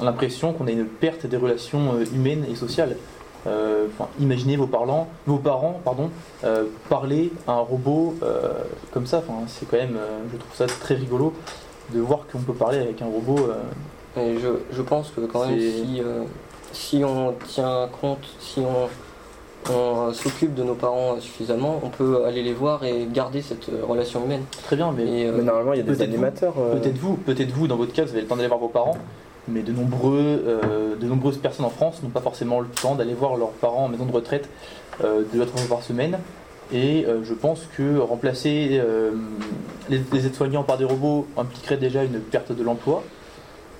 l'impression 0.02 0.52
qu'on 0.52 0.66
a 0.66 0.72
une 0.72 0.86
perte 0.86 1.26
des 1.26 1.36
relations 1.36 2.00
humaines 2.12 2.44
et 2.50 2.56
sociales. 2.56 2.96
Imaginez 4.18 4.56
vos 4.56 4.66
parents, 4.66 5.08
vos 5.26 5.36
parents 5.38 5.80
pardon, 5.84 6.10
parler 6.88 7.30
à 7.46 7.52
un 7.52 7.60
robot 7.60 8.16
comme 8.92 9.06
ça. 9.06 9.22
C'est 9.46 9.68
quand 9.68 9.76
même, 9.76 9.96
je 10.32 10.36
trouve 10.36 10.54
ça 10.54 10.66
très 10.66 10.96
rigolo 10.96 11.32
de 11.94 12.00
voir 12.00 12.26
qu'on 12.30 12.40
peut 12.40 12.54
parler 12.54 12.78
avec 12.78 13.00
un 13.00 13.06
robot. 13.06 13.52
Je, 14.16 14.48
je 14.76 14.82
pense 14.82 15.10
que 15.10 15.20
quand 15.22 15.46
même, 15.46 15.58
si, 15.58 16.00
euh, 16.00 16.22
si 16.72 17.04
on 17.04 17.34
tient 17.48 17.88
compte, 18.00 18.24
si 18.38 18.60
on, 18.60 19.72
on, 19.72 20.12
s'occupe 20.12 20.54
de 20.54 20.62
nos 20.62 20.74
parents 20.74 21.18
suffisamment, 21.20 21.80
on 21.82 21.88
peut 21.88 22.24
aller 22.24 22.42
les 22.42 22.52
voir 22.52 22.84
et 22.84 23.06
garder 23.12 23.42
cette 23.42 23.68
euh, 23.68 23.84
relation 23.86 24.24
humaine. 24.24 24.42
très 24.64 24.76
bien, 24.76 24.92
mais 24.92 25.04
Et, 25.04 25.26
euh, 25.26 25.32
Mais 25.36 25.42
normalement, 25.42 25.72
il 25.72 25.78
y 25.78 25.80
a 25.80 25.84
des 25.84 26.02
animateurs. 26.02 26.54
euh, 26.58 26.78
peut-être 26.80 26.98
vous, 26.98 27.14
peut-être 27.16 27.50
vous, 27.50 27.66
dans 27.66 27.76
votre 27.76 27.92
cas, 27.92 28.04
vous 28.04 28.10
avez 28.10 28.22
le 28.22 28.26
temps 28.26 28.36
d'aller 28.36 28.48
voir 28.48 28.60
vos 28.60 28.68
parents. 28.68 28.96
Mais 29.46 29.60
de, 29.60 29.72
nombreux, 29.72 30.42
euh, 30.46 30.96
de 30.96 31.06
nombreuses 31.06 31.36
personnes 31.36 31.66
en 31.66 31.70
France 31.70 32.02
n'ont 32.02 32.08
pas 32.08 32.22
forcément 32.22 32.60
le 32.60 32.68
temps 32.68 32.94
d'aller 32.94 33.12
voir 33.12 33.36
leurs 33.36 33.50
parents 33.50 33.84
en 33.84 33.88
maison 33.88 34.06
de 34.06 34.12
retraite 34.12 34.48
euh, 35.04 35.22
deux 35.34 35.42
à 35.42 35.44
trois 35.46 35.60
fois 35.60 35.76
par 35.76 35.84
semaine. 35.84 36.18
Et 36.72 37.04
euh, 37.06 37.22
je 37.24 37.34
pense 37.34 37.68
que 37.76 37.98
remplacer 37.98 38.80
euh, 38.82 39.10
les, 39.90 40.00
les 40.12 40.26
aides-soignants 40.26 40.62
par 40.62 40.78
des 40.78 40.84
robots 40.86 41.26
impliquerait 41.36 41.76
déjà 41.76 42.04
une 42.04 42.20
perte 42.20 42.52
de 42.52 42.62
l'emploi. 42.62 43.02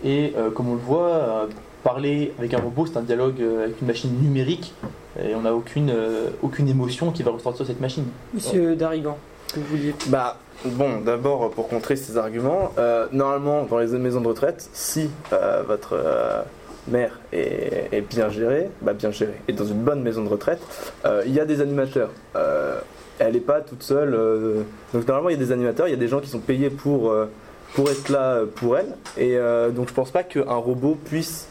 Et 0.04 0.32
euh, 0.36 0.50
comme 0.50 0.68
on 0.68 0.74
le 0.74 0.80
voit, 0.80 1.06
euh, 1.08 1.46
parler 1.82 2.32
avec 2.38 2.54
un 2.54 2.60
robot, 2.60 2.86
c'est 2.86 2.96
un 2.98 3.02
dialogue 3.02 3.40
euh, 3.40 3.64
avec 3.64 3.80
une 3.80 3.86
machine 3.86 4.10
numérique. 4.20 4.74
Et 5.22 5.34
on 5.34 5.42
n'a 5.42 5.54
aucune, 5.54 5.90
euh, 5.90 6.28
aucune 6.42 6.68
émotion 6.68 7.10
qui 7.12 7.22
va 7.22 7.30
ressortir 7.30 7.64
de 7.64 7.70
cette 7.70 7.80
machine. 7.80 8.04
Monsieur 8.34 8.74
Darigan, 8.74 9.16
que 9.52 9.60
vous 9.60 9.66
vouliez 9.66 9.94
Bah, 10.08 10.36
bon, 10.64 11.00
d'abord, 11.00 11.50
pour 11.50 11.68
contrer 11.68 11.96
ces 11.96 12.16
arguments, 12.18 12.72
euh, 12.78 13.06
normalement, 13.12 13.64
dans 13.64 13.78
les 13.78 13.86
maisons 13.98 14.20
de 14.20 14.28
retraite, 14.28 14.68
si 14.72 15.08
euh, 15.32 15.62
votre 15.66 15.92
euh, 15.94 16.42
mère 16.88 17.20
est, 17.32 17.88
est 17.92 18.00
bien 18.00 18.28
gérée, 18.28 18.68
bah 18.82 18.92
bien 18.92 19.10
gérée, 19.12 19.40
et 19.46 19.52
dans 19.52 19.64
une 19.64 19.82
bonne 19.82 20.02
maison 20.02 20.24
de 20.24 20.28
retraite, 20.28 20.60
euh, 21.04 21.22
il 21.26 21.32
y 21.32 21.40
a 21.40 21.44
des 21.44 21.60
animateurs. 21.60 22.10
Euh, 22.36 22.80
elle 23.20 23.34
n'est 23.34 23.40
pas 23.40 23.60
toute 23.60 23.84
seule. 23.84 24.14
euh, 24.14 24.62
donc, 24.92 25.06
normalement, 25.06 25.28
il 25.30 25.34
y 25.38 25.40
a 25.40 25.44
des 25.46 25.52
animateurs, 25.52 25.86
il 25.86 25.92
y 25.92 25.94
a 25.94 25.98
des 25.98 26.08
gens 26.08 26.18
qui 26.20 26.28
sont 26.28 26.40
payés 26.40 26.70
pour, 26.70 27.12
euh, 27.12 27.26
pour 27.74 27.90
être 27.90 28.08
là 28.08 28.34
euh, 28.36 28.46
pour 28.46 28.76
elle. 28.78 28.96
Et 29.16 29.36
euh, 29.36 29.70
donc, 29.70 29.88
je 29.88 29.94
pense 29.94 30.10
pas 30.10 30.22
qu'un 30.22 30.42
robot 30.54 30.96
puisse, 31.04 31.48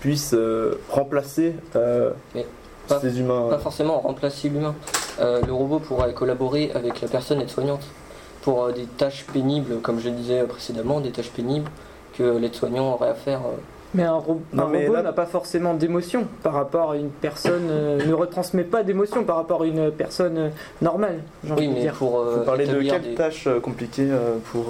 puisse 0.00 0.32
euh, 0.34 0.74
remplacer 0.90 1.54
euh, 1.76 2.10
Mais 2.34 2.46
pas- 2.88 3.00
ces 3.00 3.18
humains. 3.20 3.48
Pas 3.50 3.58
forcément 3.58 3.98
remplacer 4.00 4.48
l'humain. 4.48 4.74
Euh, 5.20 5.40
le 5.46 5.52
robot 5.52 5.78
pourrait 5.78 6.12
collaborer 6.12 6.70
avec 6.74 7.00
la 7.00 7.08
personne 7.08 7.40
aide-soignante 7.40 7.84
pour 8.42 8.64
euh, 8.64 8.72
des 8.72 8.84
tâches 8.84 9.24
pénibles, 9.32 9.80
comme 9.80 10.00
je 10.00 10.08
le 10.08 10.14
disais 10.16 10.42
précédemment, 10.44 11.00
des 11.00 11.10
tâches 11.10 11.30
pénibles 11.30 11.70
que 12.16 12.36
l'aide-soignant 12.36 12.92
aurait 12.94 13.08
à 13.10 13.14
faire. 13.14 13.40
euh, 13.40 13.56
Mais 13.94 14.02
un, 14.02 14.12
ro- 14.14 14.42
Non, 14.52 14.64
un 14.64 14.68
mais 14.68 14.86
robot 14.88 15.02
n'a 15.02 15.12
pas 15.12 15.24
forcément 15.26 15.72
d'émotion 15.74 16.26
par 16.42 16.52
rapport 16.52 16.90
à 16.92 16.96
une 16.96 17.08
personne, 17.10 17.68
euh, 17.70 18.04
ne 18.04 18.12
retransmet 18.12 18.64
pas 18.64 18.82
d'émotion 18.82 19.24
par 19.24 19.36
rapport 19.36 19.62
à 19.62 19.66
une 19.66 19.90
personne 19.92 20.36
euh, 20.36 20.48
normale, 20.82 21.20
Oui, 21.56 21.68
mais 21.68 21.80
dire. 21.80 21.94
pour 21.94 22.18
euh, 22.20 22.36
Vous 22.38 22.44
parlez 22.44 22.66
de 22.66 22.82
quelles 22.82 23.02
des- 23.02 23.14
tâches 23.14 23.46
euh, 23.46 23.60
compliquées 23.60 24.08
euh, 24.10 24.36
pour. 24.52 24.66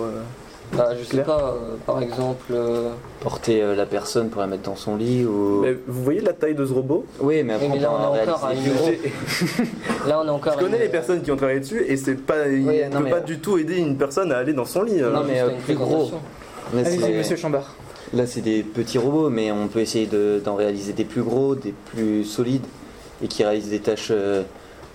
Bah, 0.76 0.90
je 0.98 1.04
sais 1.04 1.22
pas, 1.22 1.54
euh, 1.56 1.76
par 1.86 2.02
exemple, 2.02 2.46
euh, 2.52 2.90
Porter 3.20 3.62
euh, 3.62 3.74
la 3.76 3.86
personne 3.86 4.28
pour 4.28 4.40
la 4.40 4.46
mettre 4.46 4.62
dans 4.64 4.76
son 4.76 4.96
lit 4.96 5.24
ou. 5.24 5.60
Mais 5.62 5.72
vous 5.86 6.02
voyez 6.02 6.20
la 6.20 6.32
taille 6.32 6.54
de 6.54 6.66
ce 6.66 6.72
robot? 6.72 7.04
Oui, 7.20 7.42
mais 7.44 7.54
après 7.54 7.68
mais 7.68 7.78
on 7.78 7.80
là, 7.82 7.90
on 7.92 8.10
en 8.10 8.14
est 8.16 8.22
encore 8.22 8.44
à 8.46 8.54
une 8.54 8.60
là 10.08 10.20
on 10.20 10.26
est 10.26 10.30
encore. 10.30 10.54
Je 10.54 10.58
connais 10.58 10.76
une- 10.78 10.82
les 10.82 10.88
personnes 10.88 11.22
qui 11.22 11.30
ont 11.30 11.36
travaillé 11.36 11.60
dessus 11.60 11.84
et 11.86 11.96
c'est 11.96 12.14
pas, 12.16 12.48
il 12.48 12.66
Oui, 12.66 12.80
ne 12.84 12.90
peut 12.96 13.04
mais- 13.04 13.10
pas 13.10 13.20
du 13.20 13.38
tout 13.38 13.56
aider 13.58 13.76
une 13.76 13.96
personne 13.96 14.32
à 14.32 14.38
aller 14.38 14.52
dans 14.52 14.64
son 14.64 14.82
lit. 14.82 15.00
Non, 15.00 15.22
mais, 15.26 15.40
euh, 15.40 15.50
plus 15.64 15.74
gros. 15.76 16.10
Là, 16.74 16.80
Allez-y, 16.84 17.00
c'est- 17.00 17.12
monsieur 17.18 17.36
Chambard. 17.36 17.74
Là, 18.12 18.26
c'est 18.26 18.40
des 18.42 18.62
petits 18.62 18.98
robots, 18.98 19.28
mais 19.30 19.50
on 19.52 19.68
peut 19.68 19.80
essayer 19.80 20.06
de- 20.06 20.40
d'en 20.44 20.54
réaliser 20.56 20.92
des 20.92 21.04
plus 21.04 21.22
gros, 21.22 21.54
des 21.54 21.72
plus 21.72 22.24
solides, 22.24 22.64
et 23.22 23.28
qui 23.28 23.44
réalisent 23.44 23.70
des 23.70 23.80
tâches 23.80 24.08
euh, 24.10 24.42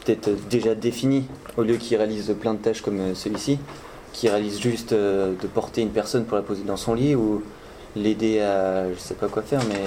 peut-être 0.05 0.29
déjà 0.49 0.75
définies, 0.75 1.25
au 1.57 1.63
lieu 1.63 1.75
qu'ils 1.75 1.97
réalisent 1.97 2.33
plein 2.39 2.53
de 2.53 2.59
tâches 2.59 2.81
comme 2.81 3.15
celui-ci, 3.15 3.59
qui 4.13 4.29
réalisent 4.29 4.59
juste 4.61 4.93
euh, 4.93 5.33
de 5.41 5.47
porter 5.47 5.81
une 5.81 5.89
personne 5.91 6.25
pour 6.25 6.37
la 6.37 6.43
poser 6.43 6.63
dans 6.63 6.77
son 6.77 6.93
lit, 6.93 7.15
ou 7.15 7.41
l'aider 7.95 8.39
à, 8.41 8.91
je 8.93 8.99
sais 8.99 9.15
pas 9.15 9.27
quoi 9.27 9.41
faire, 9.41 9.61
mais 9.69 9.81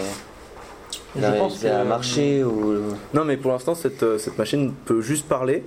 Je 1.16 1.20
la 1.22 1.32
pense 1.32 1.64
à 1.64 1.84
marcher, 1.84 2.42
ou... 2.44 2.74
Non, 3.14 3.24
mais 3.24 3.36
pour 3.36 3.52
l'instant, 3.52 3.74
cette, 3.74 4.02
euh, 4.02 4.18
cette 4.18 4.38
machine 4.38 4.72
peut 4.84 5.00
juste 5.00 5.28
parler. 5.28 5.62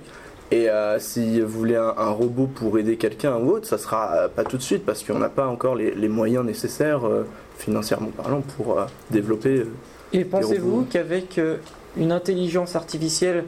Et 0.52 0.70
euh, 0.70 1.00
si 1.00 1.40
vous 1.40 1.58
voulez 1.58 1.74
un, 1.74 1.94
un 1.96 2.10
robot 2.10 2.46
pour 2.46 2.78
aider 2.78 2.96
quelqu'un 2.96 3.36
ou 3.36 3.50
autre, 3.50 3.66
ça 3.66 3.78
sera 3.78 4.12
euh, 4.14 4.28
pas 4.28 4.44
tout 4.44 4.56
de 4.56 4.62
suite 4.62 4.84
parce 4.86 5.02
qu'on 5.02 5.18
n'a 5.18 5.28
pas 5.28 5.48
encore 5.48 5.74
les, 5.74 5.92
les 5.92 6.08
moyens 6.08 6.44
nécessaires, 6.44 7.04
euh, 7.04 7.26
financièrement 7.58 8.10
parlant, 8.16 8.42
pour 8.56 8.78
euh, 8.78 8.84
développer. 9.10 9.58
euh, 9.58 9.66
Et 10.12 10.24
pensez-vous 10.24 10.86
qu'avec 10.88 11.38
euh, 11.38 11.56
une 11.96 12.12
intelligence 12.12 12.76
artificielle 12.76 13.44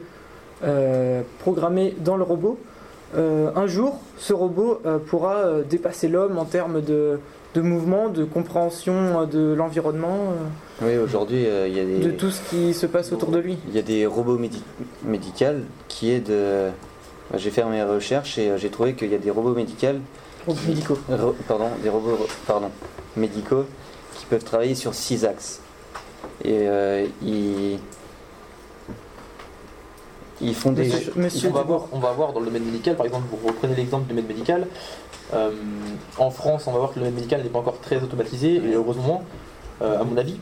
euh, 0.63 1.21
programmée 1.39 1.95
dans 1.99 2.17
le 2.17 2.23
robot, 2.23 2.59
euh, 3.15 3.49
un 3.55 3.67
jour, 3.67 3.99
ce 4.17 4.33
robot 4.33 4.81
euh, 4.85 4.97
pourra 4.99 5.35
euh, 5.37 5.63
dépasser 5.63 6.07
l'homme 6.07 6.37
en 6.37 6.45
termes 6.45 6.81
de, 6.81 7.19
de 7.55 7.61
mouvement, 7.61 8.09
de 8.09 8.23
compréhension 8.23 9.25
de 9.25 9.53
l'environnement, 9.53 10.33
Oui, 10.81 10.97
aujourd'hui, 10.97 11.45
il 11.67 11.73
y 11.73 11.79
a 11.79 11.85
des... 11.85 11.97
de 11.99 12.11
tout 12.11 12.29
ce 12.31 12.41
qui 12.49 12.73
se 12.73 12.85
passe 12.85 13.11
autour 13.11 13.29
de 13.31 13.39
lui 13.39 13.57
Il 13.69 13.75
y 13.75 13.79
a 13.79 13.83
des 13.83 14.05
robots 14.05 14.37
médi- 14.37 14.61
médicaux 15.05 15.63
qui 15.87 16.11
aident. 16.11 16.71
J'ai 17.35 17.51
fait 17.51 17.63
mes 17.65 17.83
recherches 17.83 18.37
et 18.39 18.51
j'ai 18.57 18.69
trouvé 18.69 18.93
qu'il 18.95 19.11
y 19.11 19.15
a 19.15 19.19
des 19.19 19.29
robots 19.31 19.53
médicaux, 19.53 19.87
Robots 20.47 20.59
médicaux. 20.67 20.97
ro- 21.09 21.35
pardon, 21.47 21.69
des 21.83 21.89
robots 21.89 22.17
pardon, 22.47 22.71
médicaux 23.15 23.65
qui 24.15 24.25
peuvent 24.25 24.43
travailler 24.43 24.73
sur 24.75 24.93
six 24.95 25.25
axes. 25.25 25.59
Et 26.43 26.65
ils, 27.21 27.77
ils 30.41 30.55
font 30.55 30.71
des. 30.71 30.83
Monsieur, 30.85 31.13
monsieur 31.15 31.49
on, 31.49 31.53
va 31.53 31.63
voir, 31.63 31.85
on 31.91 31.99
va 31.99 32.11
voir 32.11 32.33
dans 32.33 32.39
le 32.39 32.45
domaine 32.47 32.63
médical, 32.65 32.95
par 32.95 33.05
exemple, 33.05 33.25
vous 33.31 33.47
reprenez 33.47 33.75
l'exemple 33.75 34.03
du 34.03 34.09
domaine 34.13 34.27
médical. 34.27 34.67
euh, 35.33 35.51
en 36.17 36.31
France, 36.31 36.65
on 36.67 36.71
va 36.71 36.79
voir 36.79 36.89
que 36.91 36.95
le 36.95 37.01
domaine 37.05 37.15
médical 37.15 37.43
n'est 37.43 37.49
pas 37.49 37.59
encore 37.59 37.79
très 37.81 38.01
automatisé, 38.01 38.55
et 38.55 38.73
heureusement, 38.73 39.23
euh, 39.81 39.99
à 40.01 40.03
mon 40.03 40.17
avis, 40.17 40.37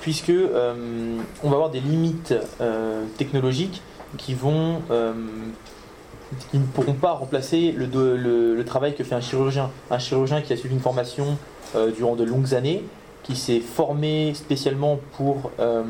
puisque 0.00 0.30
euh, 0.30 1.18
on 1.42 1.48
va 1.50 1.56
avoir 1.56 1.70
des 1.70 1.80
limites 1.80 2.34
euh, 2.60 3.04
technologiques 3.16 3.82
qui 4.16 4.34
vont. 4.34 4.82
euh, 4.90 5.12
qui 6.50 6.58
ne 6.58 6.64
pourront 6.66 6.92
pas 6.92 7.12
remplacer 7.12 7.72
le, 7.72 7.86
do- 7.86 8.14
le- 8.14 8.54
le 8.54 8.64
travail 8.66 8.94
que 8.94 9.02
fait 9.02 9.14
un 9.14 9.20
chirurgien. 9.22 9.70
Un 9.90 9.98
chirurgien 9.98 10.42
qui 10.42 10.52
a 10.52 10.56
suivi 10.58 10.74
une 10.74 10.80
formation 10.80 11.38
euh, 11.74 11.90
durant 11.90 12.16
de 12.16 12.24
longues 12.24 12.52
années, 12.54 12.84
qui 13.22 13.34
s'est 13.34 13.60
formé 13.60 14.34
spécialement 14.34 14.98
pour 15.16 15.50
euh, 15.58 15.84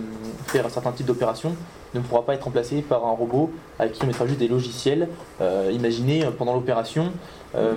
faire 0.46 0.64
un 0.64 0.68
certain 0.68 0.92
type 0.92 1.06
d'opération, 1.06 1.56
ne 1.94 2.00
pourra 2.00 2.22
pas 2.24 2.34
être 2.34 2.44
remplacé 2.44 2.82
par 2.82 3.04
un 3.06 3.12
robot 3.12 3.50
à 3.78 3.88
qui 3.88 4.02
on 4.02 4.06
mettra 4.06 4.26
juste 4.26 4.38
des 4.40 4.48
logiciels. 4.48 5.08
Euh, 5.40 5.70
imaginez 5.72 6.24
euh, 6.24 6.30
pendant 6.30 6.54
l'opération, 6.54 7.12
euh, 7.54 7.74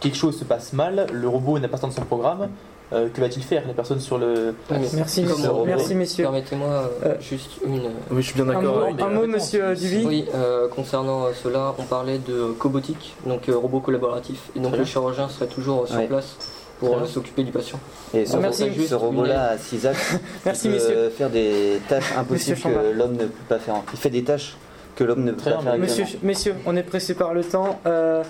quelque 0.00 0.16
chose 0.16 0.38
se 0.38 0.44
passe 0.44 0.72
mal, 0.72 1.06
le 1.12 1.28
robot 1.28 1.58
n'a 1.58 1.68
pas 1.68 1.76
atteint 1.76 1.90
son 1.90 2.02
programme. 2.02 2.48
euh, 2.92 3.08
que 3.08 3.20
va-t-il 3.22 3.42
faire? 3.42 3.62
La 3.66 3.72
personne 3.72 4.00
sur 4.00 4.18
le. 4.18 4.54
Merci, 4.70 5.22
comme 5.24 5.32
monsieur. 5.38 5.48
le 5.60 5.64
Merci, 5.64 5.94
messieurs. 5.94 6.24
Permettez-moi 6.24 6.68
euh, 6.68 6.88
Euh, 7.06 7.14
juste 7.20 7.52
une. 7.66 7.84
Oui, 8.10 8.20
je 8.22 8.26
suis 8.26 8.34
bien 8.34 8.44
Un 8.50 8.54
d'accord. 8.60 8.86
un 9.00 9.08
mot, 9.08 9.26
monsieur 9.26 9.74
si- 9.74 9.88
Duby. 9.88 10.04
Oui, 10.06 10.24
euh, 10.34 10.68
concernant 10.68 11.24
euh, 11.24 11.30
cela, 11.42 11.74
on 11.78 11.84
parlait 11.84 12.18
de 12.18 12.52
cobotique, 12.58 13.14
donc 13.26 13.48
euh, 13.48 13.56
robot 13.56 13.80
collaboratif, 13.80 14.50
et 14.54 14.60
donc 14.60 14.76
le 14.76 14.84
chirurgien 14.84 15.28
serait 15.30 15.46
toujours 15.46 15.82
euh, 15.84 15.86
sur 15.86 15.96
Ouais. 15.96 16.06
place 16.06 16.36
pour 16.86 17.06
s'occuper 17.06 17.42
du 17.44 17.52
patient. 17.52 17.78
Et 18.14 18.26
ce, 18.26 18.36
Ah, 18.36 18.40
merci. 18.40 18.64
robot- 18.64 18.82
ce 18.88 18.94
robot-là 18.94 19.50
à 19.50 19.58
six 19.58 19.86
axes, 19.86 20.16
Merci, 20.44 20.68
peut 20.68 20.74
messieurs. 20.74 21.10
faire 21.16 21.30
des 21.30 21.80
tâches 21.88 22.12
impossibles 22.16 22.58
que 22.60 22.92
l'homme 22.96 23.12
ne 23.12 23.24
peut 23.26 23.32
pas 23.48 23.58
faire. 23.58 23.76
Il 23.92 23.98
fait 23.98 24.10
des 24.10 24.24
tâches 24.24 24.56
que 24.96 25.04
l'homme 25.04 25.24
ne 25.24 25.32
peut 25.32 25.38
Très 25.42 25.50
pas 25.52 25.62
bien, 25.62 25.70
faire. 25.72 25.78
Monsieur, 25.80 26.02
actuellement. 26.04 26.26
messieurs, 26.26 26.54
on 26.66 26.76
est 26.76 26.82
pressé 26.82 27.14
par 27.14 27.32
le 27.34 27.42
temps. 27.44 27.80
euh, 27.86 28.22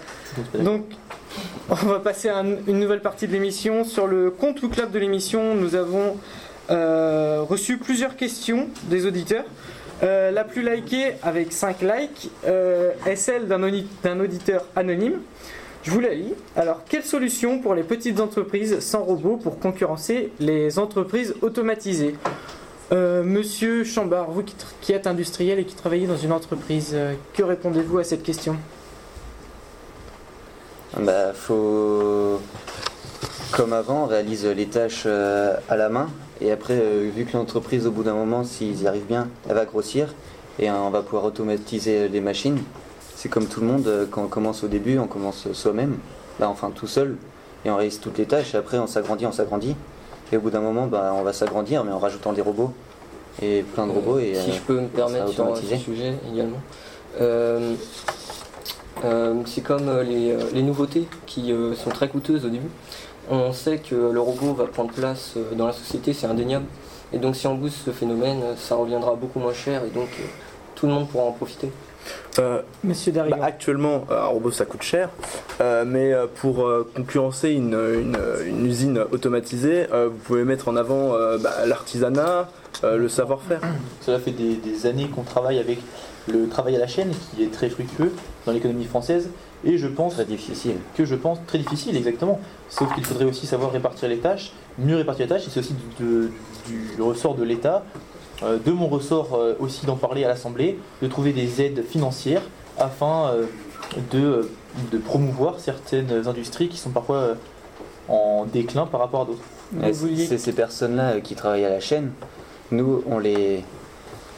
donc, 0.61 0.85
on 1.71 1.75
va 1.75 1.99
passer 2.01 2.29
à 2.29 2.39
un- 2.39 2.57
une 2.67 2.79
nouvelle 2.79 3.01
partie 3.01 3.27
de 3.27 3.33
l'émission. 3.33 3.85
Sur 3.85 4.07
le 4.07 4.31
compte 4.31 4.63
ou 4.63 4.69
club 4.69 4.91
de 4.93 4.99
l'émission, 4.99 5.55
nous 5.55 5.75
avons 5.75 6.17
euh, 6.71 7.43
reçu 7.49 7.79
plusieurs 7.79 8.15
questions 8.17 8.69
des 8.85 9.07
auditeurs. 9.07 9.45
Euh, 10.05 10.31
la 10.31 10.45
plus 10.45 10.63
likée, 10.69 11.13
avec 11.23 11.53
5 11.53 11.81
likes, 11.83 12.31
euh, 12.47 12.91
est 13.07 13.17
celle 13.17 13.47
d'un 13.49 14.21
auditeur 14.21 14.65
anonyme. 14.77 15.21
Je 15.83 15.91
vous 15.91 16.01
la 16.01 16.15
lis. 16.15 16.35
Alors, 16.57 16.83
quelle 16.89 17.03
solution 17.03 17.59
pour 17.59 17.75
les 17.75 17.83
petites 17.83 18.21
entreprises 18.21 18.79
sans 18.81 19.03
robots 19.03 19.37
pour 19.37 19.59
concurrencer 19.59 20.31
les 20.39 20.79
entreprises 20.79 21.35
automatisées 21.43 22.15
Euh, 22.93 23.23
Monsieur 23.25 23.85
Chambard, 23.85 24.31
vous 24.31 24.43
qui, 24.43 24.55
qui 24.83 24.93
êtes 24.93 25.07
industriel 25.07 25.59
et 25.59 25.65
qui 25.65 25.75
travaillez 25.75 26.07
dans 26.07 26.17
une 26.19 26.33
entreprise, 26.33 26.91
euh, 26.93 27.15
que 27.33 27.43
répondez-vous 27.43 27.99
à 27.99 28.05
cette 28.05 28.23
question? 28.23 28.57
Bah, 31.01 31.33
faut, 31.33 32.39
comme 33.53 33.73
avant, 33.73 34.05
on 34.05 34.07
réalise 34.07 34.45
les 34.45 34.67
tâches 34.67 35.05
euh, 35.07 35.57
à 35.71 35.77
la 35.77 35.89
main. 35.89 36.11
Et 36.43 36.53
après, 36.53 36.75
euh, 36.75 37.11
vu 37.15 37.25
que 37.25 37.37
l'entreprise, 37.37 37.87
au 37.87 37.91
bout 37.91 38.03
d'un 38.03 38.15
moment, 38.15 38.45
s'ils 38.45 38.83
y 38.83 38.87
arrivent 38.87 39.07
bien, 39.07 39.29
elle 39.49 39.55
va 39.55 39.65
grossir. 39.65 40.15
Et 40.59 40.69
euh, 40.69 40.75
on 40.75 40.91
va 40.91 41.03
pouvoir 41.03 41.25
automatiser 41.25 42.09
les 42.09 42.21
machines. 42.21 42.59
C'est 43.17 43.29
comme 43.29 43.47
tout 43.47 43.61
le 43.61 43.67
monde, 43.67 43.87
euh, 43.87 44.07
quand 44.11 44.25
on 44.25 44.29
commence 44.29 44.65
au 44.65 44.69
début, 44.69 44.99
on 44.99 45.07
commence 45.07 45.53
soi-même. 45.53 45.99
Là, 46.41 46.49
enfin, 46.49 46.71
tout 46.75 46.87
seul. 46.87 47.17
Et 47.65 47.71
on 47.71 47.77
réalise 47.77 48.01
toutes 48.01 48.19
les 48.19 48.27
tâches. 48.27 48.55
Et 48.55 48.57
après, 48.57 48.79
on 48.79 48.87
s'agrandit, 48.87 49.27
on 49.27 49.33
s'agrandit. 49.33 49.77
Et 50.33 50.37
au 50.37 50.41
bout 50.41 50.51
d'un 50.51 50.61
moment, 50.61 50.87
bah, 50.87 51.13
on 51.15 51.23
va 51.23 51.33
s'agrandir, 51.33 51.85
mais 51.85 51.93
en 51.93 51.99
rajoutant 51.99 52.33
des 52.33 52.43
robots. 52.43 52.73
Et 53.41 53.63
plein 53.75 53.87
de 53.87 53.93
robots. 53.93 54.19
Et, 54.19 54.35
si 54.35 54.51
euh, 54.51 54.55
je 54.55 54.61
peux 54.61 54.81
me 54.81 54.89
permettre 54.89 55.29
sur 55.29 55.57
ce 55.57 55.77
sujet 55.77 56.15
également. 56.33 56.61
Euh, 57.21 57.75
euh, 59.05 59.35
c'est 59.47 59.63
comme 59.63 60.01
les, 60.01 60.37
les 60.53 60.63
nouveautés 60.63 61.07
qui 61.27 61.55
sont 61.77 61.91
très 61.91 62.09
coûteuses 62.09 62.45
au 62.45 62.49
début. 62.49 62.69
On 63.31 63.53
sait 63.53 63.79
que 63.79 63.95
le 63.95 64.21
robot 64.21 64.55
va 64.55 64.67
prendre 64.67 64.93
place 64.93 65.35
dans 65.57 65.67
la 65.67 65.73
société, 65.73 66.13
c'est 66.13 66.27
indéniable. 66.27 66.67
Et 67.13 67.19
donc 67.19 67.37
si 67.37 67.47
on 67.47 67.55
booste 67.55 67.79
ce 67.85 67.91
phénomène, 67.91 68.41
ça 68.57 68.75
reviendra 68.75 69.15
beaucoup 69.15 69.39
moins 69.39 69.53
cher 69.53 69.85
et 69.85 69.91
donc 69.91 70.09
tout 70.75 70.87
le 70.87 70.93
monde 70.93 71.09
pourra 71.09 71.25
en 71.25 71.33
profiter. 71.33 71.71
Euh, 72.39 72.63
Monsieur 72.85 73.13
bah, 73.13 73.27
actuellement, 73.43 74.05
euh, 74.11 74.23
un 74.23 74.27
robot 74.27 74.51
ça 74.51 74.65
coûte 74.65 74.83
cher, 74.83 75.11
euh, 75.61 75.85
mais 75.87 76.13
euh, 76.13 76.27
pour 76.35 76.67
euh, 76.67 76.89
concurrencer 76.97 77.51
une, 77.51 77.75
une- 77.75 78.17
une 78.47 78.67
usine 78.67 79.05
automatisée, 79.13 79.87
euh, 79.93 80.09
vous 80.09 80.17
pouvez 80.19 80.45
mettre 80.45 80.69
en 80.69 80.77
avant 80.77 81.15
euh, 81.15 81.37
bah, 81.39 81.67
l'artisanat, 81.67 82.49
euh, 82.85 82.97
le 82.97 83.09
savoir-faire. 83.09 83.61
Cela 84.01 84.19
fait 84.19 84.31
des, 84.31 84.55
des 84.57 84.87
années 84.87 85.09
qu'on 85.09 85.23
travaille 85.23 85.59
avec 85.59 85.79
le 86.29 86.49
travail 86.49 86.77
à 86.77 86.79
la 86.79 86.87
chaîne, 86.87 87.11
qui 87.35 87.43
est 87.43 87.53
très 87.53 87.69
fructueux 87.69 88.13
dans 88.47 88.53
l'économie 88.53 88.85
française, 88.87 89.29
et 89.65 89.77
je 89.77 89.87
pense 89.87 90.15
très 90.15 90.25
difficile. 90.25 90.77
que 90.97 91.05
je 91.05 91.15
pense 91.15 91.39
très 91.47 91.59
difficile 91.59 91.97
exactement. 91.97 92.41
Sauf 92.71 92.93
qu'il 92.95 93.05
faudrait 93.05 93.27
aussi 93.27 93.47
savoir 93.47 93.73
répartir 93.73 94.09
les 94.09 94.19
tâches, 94.19 94.53
mieux 94.79 94.97
répartir 94.97 95.27
les 95.27 95.29
tâches, 95.29 95.47
et 95.47 95.51
c'est 95.51 95.61
aussi 95.61 95.75
du 95.99 96.31
ressort 97.03 97.35
de 97.35 97.45
l'État, 97.45 97.85
de 98.65 98.73
mon 98.73 98.89
ressort 98.89 99.35
euh, 99.35 99.55
aussi 99.61 99.87
d'en 99.87 99.97
parler 99.97 100.25
à 100.25 100.29
l'Assemblée, 100.29 100.79
de 101.03 101.07
trouver 101.09 101.33
des 101.33 101.61
aides 101.63 101.85
financières 101.85 102.43
afin 102.79 103.29
euh, 103.35 103.45
de, 104.13 104.49
de 104.91 104.99
promouvoir 104.99 105.61
certaines 105.61 106.27
industries 106.27 106.69
qui 106.69 106.79
sont 106.79 106.91
parfois 106.91 107.17
euh, 107.17 107.35
en 108.09 108.45
déclin 108.53 108.87
par 108.87 109.01
rapport 109.01 109.23
à 109.23 109.25
d'autres. 109.27 109.43
C'est 110.27 110.39
ces 110.39 110.53
personnes-là 110.53 111.13
euh, 111.13 111.21
qui 111.21 111.35
travaillent 111.35 111.65
à 111.65 111.71
la 111.71 111.81
chaîne. 111.81 112.11
Nous, 112.71 113.03
on 113.11 113.19
les, 113.19 113.63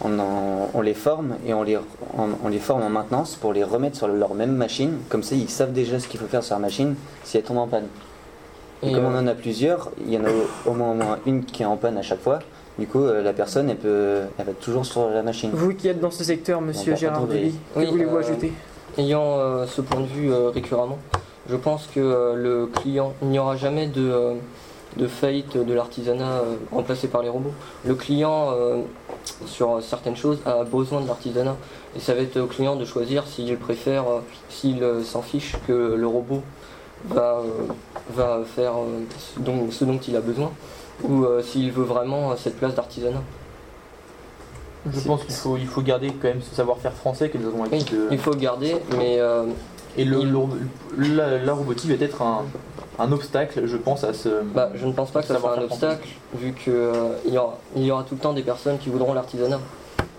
on, 0.01 0.19
en- 0.19 0.71
on 0.75 0.81
les 0.81 0.95
forme 0.95 1.37
et 1.47 1.55
on 1.55 1.62
les, 1.62 1.77
on, 1.77 2.29
on 2.45 2.49
les 2.49 2.59
forme 2.59 2.83
en 2.83 2.90
maintenance 2.90 3.37
pour 3.37 3.53
les 3.53 3.64
remettre 3.64 3.97
sur 3.97 4.09
leur 4.09 4.35
même 4.35 4.53
machine. 4.55 4.99
Comme 5.09 5.23
ça, 5.23 5.35
ils 5.35 5.49
savent 5.49 5.73
déjà 5.73 5.99
ce 6.01 6.09
qu'il 6.09 6.21
faut 6.21 6.27
faire 6.27 6.43
sur 6.45 6.55
leur 6.55 6.61
machine 6.61 6.95
si 7.23 7.37
elle 7.37 7.45
tombe 7.45 7.59
en 7.59 7.69
panne. 7.69 7.87
Et, 8.83 8.90
Et, 8.90 8.93
comme 8.93 9.05
euh, 9.07 9.11
on 9.14 9.19
en 9.19 9.27
a 9.27 9.35
plusieurs, 9.35 9.90
il 10.05 10.12
y 10.12 10.19
en 10.19 10.25
a 10.25 10.29
au, 10.31 10.71
au 10.71 10.75
moins, 10.75 10.90
au 10.90 10.95
moins 10.95 11.19
une 11.27 11.45
qui 11.45 11.62
est 11.62 11.67
en 11.67 11.77
panne 11.77 11.97
à 11.97 12.03
chaque 12.03 12.21
fois. 12.21 12.40
Du 12.79 12.87
coup, 12.87 13.05
euh, 13.05 13.23
la 13.23 13.33
personne, 13.33 13.71
elle, 13.71 13.77
peut, 13.77 14.23
elle 14.37 14.45
va 14.45 14.51
être 14.51 14.61
toujours 14.61 14.85
sur 14.85 15.09
la 15.09 15.23
machine. 15.23 15.51
Vous 15.53 15.73
qui 15.75 15.87
êtes 15.89 16.01
dans 16.01 16.11
ce 16.11 16.25
secteur, 16.25 16.61
monsieur 16.61 16.93
On 16.93 16.95
va 16.97 17.01
Gérard. 17.01 17.27
Duby, 17.27 17.53
que 17.53 17.79
Oui, 17.81 17.87
voulez-vous 17.87 18.17
euh, 18.17 18.21
ajouter? 18.21 18.53
Ayant 18.99 19.39
euh, 19.39 19.67
ce 19.67 19.81
point 19.81 20.01
de 20.01 20.07
vue 20.07 20.33
euh, 20.33 20.51
récurremment, 20.51 20.99
je 21.49 21.57
pense 21.57 21.87
que 21.95 22.01
euh, 22.01 22.35
le 22.35 22.67
client, 22.67 23.13
il 23.23 23.29
n'y 23.29 23.39
aura 23.39 23.57
jamais 23.57 23.87
de, 23.87 24.33
de 24.97 25.07
faillite 25.07 25.57
de 25.57 25.73
l'artisanat 25.73 26.25
euh, 26.39 26.55
remplacé 26.73 27.07
par 27.07 27.23
les 27.23 27.29
robots. 27.29 27.53
Le 27.85 27.95
client, 27.95 28.51
euh, 28.53 28.81
sur 29.47 29.81
certaines 29.81 30.17
choses, 30.17 30.39
a 30.45 30.65
besoin 30.65 31.01
de 31.01 31.07
l'artisanat. 31.07 31.57
Et 31.97 32.01
ça 32.01 32.15
va 32.15 32.23
être 32.23 32.39
au 32.41 32.47
client 32.47 32.75
de 32.75 32.85
choisir 32.85 33.25
s'il 33.29 33.57
préfère, 33.57 34.03
euh, 34.09 34.21
s'il 34.49 34.83
euh, 34.83 35.03
s'en 35.05 35.23
fiche 35.23 35.55
que 35.69 35.95
le 35.95 36.07
robot 36.09 36.43
va, 37.09 37.39
euh, 37.39 37.73
va 38.15 38.41
faire 38.45 38.73
euh, 38.73 39.05
ce 39.19 39.39
dont, 39.39 39.71
ce 39.71 39.85
dont 39.85 39.99
il 39.99 40.17
a 40.17 40.21
besoin 40.21 40.51
ou 41.02 41.24
euh, 41.24 41.42
s'il 41.42 41.72
veut 41.72 41.85
vraiment 41.85 42.30
euh, 42.30 42.35
cette 42.37 42.57
place 42.57 42.74
d'artisanat. 42.74 43.22
Je 44.92 45.00
pense 45.00 45.24
qu'il 45.24 45.35
faut, 45.35 45.57
il 45.57 45.66
faut 45.66 45.80
garder 45.80 46.09
quand 46.09 46.28
même 46.28 46.42
ce 46.42 46.54
savoir-faire 46.54 46.92
français 46.92 47.30
que 47.30 47.38
nous 47.38 47.48
avons 47.48 47.64
acquis. 47.64 47.85
de- 47.85 48.09
Il 48.11 48.18
faut 48.18 48.35
garder, 48.35 48.76
mais 48.98 49.18
euh, 49.18 49.44
Et 49.96 50.04
le, 50.04 50.20
il- 50.20 50.30
le- 50.33 51.14
la, 51.16 51.38
la 51.38 51.52
robotique 51.54 51.90
va 51.96 52.04
être 52.04 52.20
un, 52.20 52.42
un 52.98 53.11
obstacle, 53.12 53.66
je 53.66 53.76
pense, 53.78 54.04
à 54.04 54.12
ce. 54.12 54.42
bah, 54.54 54.70
je 54.74 54.85
ne 54.87 54.92
pense 54.92 55.11
pas 55.11 55.22
que 55.22 55.28
ça 55.28 55.38
soit 55.38 55.59
un 55.59 55.62
obstacle, 55.62 56.07
vu 56.35 56.52
qu'il 56.52 56.74
y, 57.33 57.38
aura, 57.38 57.59
il 57.76 57.85
y 57.85 57.90
aura 57.90 58.02
tout 58.02 58.14
le 58.14 58.20
temps 58.20 58.35
des 58.35 58.42
personnes 58.42 58.76
qui 58.78 58.90
voudront 58.90 59.14
l'artisanat. 59.14 59.61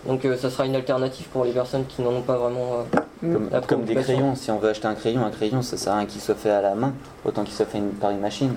Donc 0.07 0.25
euh, 0.25 0.35
ça 0.38 0.49
sera 0.49 0.65
une 0.65 0.75
alternative 0.75 1.27
pour 1.29 1.45
les 1.45 1.51
personnes 1.51 1.85
qui 1.85 2.01
n'en 2.01 2.11
ont 2.11 2.21
pas 2.21 2.38
vraiment. 2.38 2.85
euh, 3.23 3.33
Comme, 3.33 3.49
La 3.51 3.61
comme 3.61 3.83
des 3.85 3.95
crayons, 3.95 4.35
si 4.35 4.49
on 4.51 4.57
veut 4.57 4.69
acheter 4.69 4.88
un 4.88 4.93
crayon, 4.95 5.23
un 5.25 5.31
crayon 5.31 5.61
ça 5.61 5.77
sert 5.77 5.93
à 5.93 5.97
rien 5.97 6.05
qu'il 6.05 6.21
soit 6.21 6.35
fait 6.35 6.49
à 6.51 6.61
la 6.61 6.73
main, 6.75 6.93
autant 7.23 7.43
qu'il 7.43 7.53
soit 7.53 7.65
fait 7.65 7.77
une- 7.79 7.89
par 7.91 8.09
une 8.11 8.19
machine. 8.19 8.53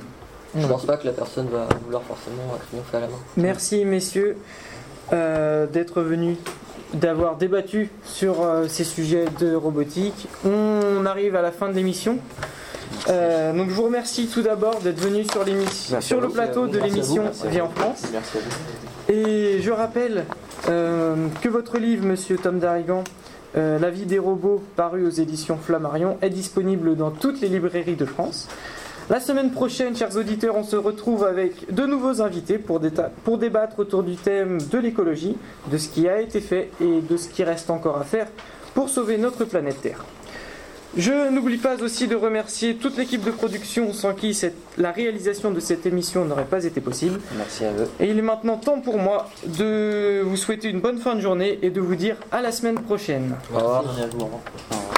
Je 0.61 0.67
pense 0.67 0.85
pas 0.85 0.97
que 0.97 1.07
la 1.07 1.13
personne 1.13 1.49
va 1.49 1.67
vouloir 1.85 2.03
forcément 2.03 2.55
un 2.55 2.59
crayon 2.67 2.83
fait 2.91 2.97
à 2.99 3.01
la 3.01 3.07
main. 3.09 3.17
Merci 3.37 3.85
messieurs 3.85 4.37
euh, 5.13 5.67
d'être 5.67 6.01
venus, 6.03 6.37
d'avoir 6.95 7.37
débattu 7.37 7.91
sur 8.05 8.43
euh, 8.43 8.67
ces 8.69 8.85
sujets 8.85 9.27
de 9.41 9.55
robotique. 9.55 10.29
On 10.45 11.05
arrive 11.07 11.37
à 11.37 11.43
la 11.43 11.53
fin 11.53 11.69
de 11.69 11.75
l'émission. 11.75 12.19
Euh, 13.09 13.53
donc 13.53 13.69
je 13.69 13.75
vous 13.75 13.85
remercie 13.85 14.27
tout 14.27 14.43
d'abord 14.43 14.81
d'être 14.81 14.99
venus 15.01 15.27
sur, 15.31 15.45
l'émission- 15.45 16.01
sur 16.01 16.21
le 16.21 16.29
plateau 16.29 16.67
de 16.67 16.79
l'émission 16.79 17.25
Vie 17.45 17.59
vous. 17.61 17.65
en 17.67 17.69
France. 17.69 18.05
Merci 18.13 18.39
à 18.39 18.41
vous. 18.41 19.13
Et 19.15 19.61
je 19.63 19.71
rappelle 19.71 20.25
euh, 20.69 21.15
que 21.43 21.49
votre 21.49 21.79
livre, 21.79 22.05
Monsieur 22.05 22.37
Tom 22.37 22.59
Darigan, 22.59 23.05
euh, 23.57 23.79
La 23.79 23.89
vie 23.91 24.05
des 24.05 24.19
robots, 24.19 24.63
paru 24.77 25.07
aux 25.07 25.11
éditions 25.11 25.57
Flammarion, 25.57 26.19
est 26.21 26.29
disponible 26.31 26.97
dans 26.97 27.11
toutes 27.11 27.41
les 27.41 27.49
librairies 27.49 27.97
de 27.97 28.05
France. 28.05 28.49
La 29.11 29.21
semaine 29.21 29.51
prochaine, 29.53 29.97
chers 29.97 30.15
auditeurs, 30.17 30.55
on 30.57 30.65
se 30.65 30.77
retrouve 30.77 31.25
avec 31.25 31.73
de 31.73 31.87
nouveaux 31.87 32.21
invités 32.21 32.59
pour, 32.59 32.79
déta- 32.79 33.11
pour 33.25 33.39
débattre 33.39 33.79
autour 33.79 34.03
du 34.03 34.17
thème 34.17 34.59
de 34.71 34.79
l'écologie, 34.79 35.37
de 35.73 35.79
ce 35.79 35.89
qui 35.89 36.07
a 36.09 36.21
été 36.21 36.41
fait 36.41 36.71
et 36.81 37.01
de 37.01 37.17
ce 37.17 37.29
qui 37.29 37.43
reste 37.43 37.71
encore 37.71 37.97
à 37.99 38.05
faire 38.05 38.27
pour 38.75 38.91
sauver 38.91 39.17
notre 39.17 39.45
planète 39.47 39.81
Terre. 39.81 40.05
Je 40.97 41.31
n'oublie 41.31 41.57
pas 41.59 41.83
aussi 41.83 42.07
de 42.07 42.17
remercier 42.17 42.75
toute 42.75 42.97
l'équipe 42.99 43.23
de 43.25 43.31
production 43.31 43.93
sans 43.95 44.13
qui 44.15 44.35
cette- 44.35 44.57
la 44.77 44.91
réalisation 44.91 45.53
de 45.53 45.61
cette 45.61 45.87
émission 45.87 46.25
n'aurait 46.27 46.45
pas 46.45 46.65
été 46.65 46.81
possible. 46.83 47.19
Merci 47.37 47.65
à 47.65 47.73
eux. 47.73 47.89
Et 48.01 48.11
il 48.11 48.19
est 48.19 48.23
maintenant 48.23 48.57
temps 48.59 48.81
pour 48.81 48.99
moi 48.99 49.29
de 49.47 50.21
vous 50.23 50.37
souhaiter 50.37 50.69
une 50.69 50.81
bonne 50.81 50.99
fin 50.99 51.15
de 51.15 51.21
journée 51.21 51.59
et 51.63 51.71
de 51.71 51.81
vous 51.81 51.95
dire 51.95 52.17
à 52.31 52.43
la 52.43 52.53
semaine 52.53 52.79
prochaine. 52.81 53.37
Au 53.55 53.57
revoir. 53.59 53.85
Au 53.85 53.89
revoir. 54.25 54.41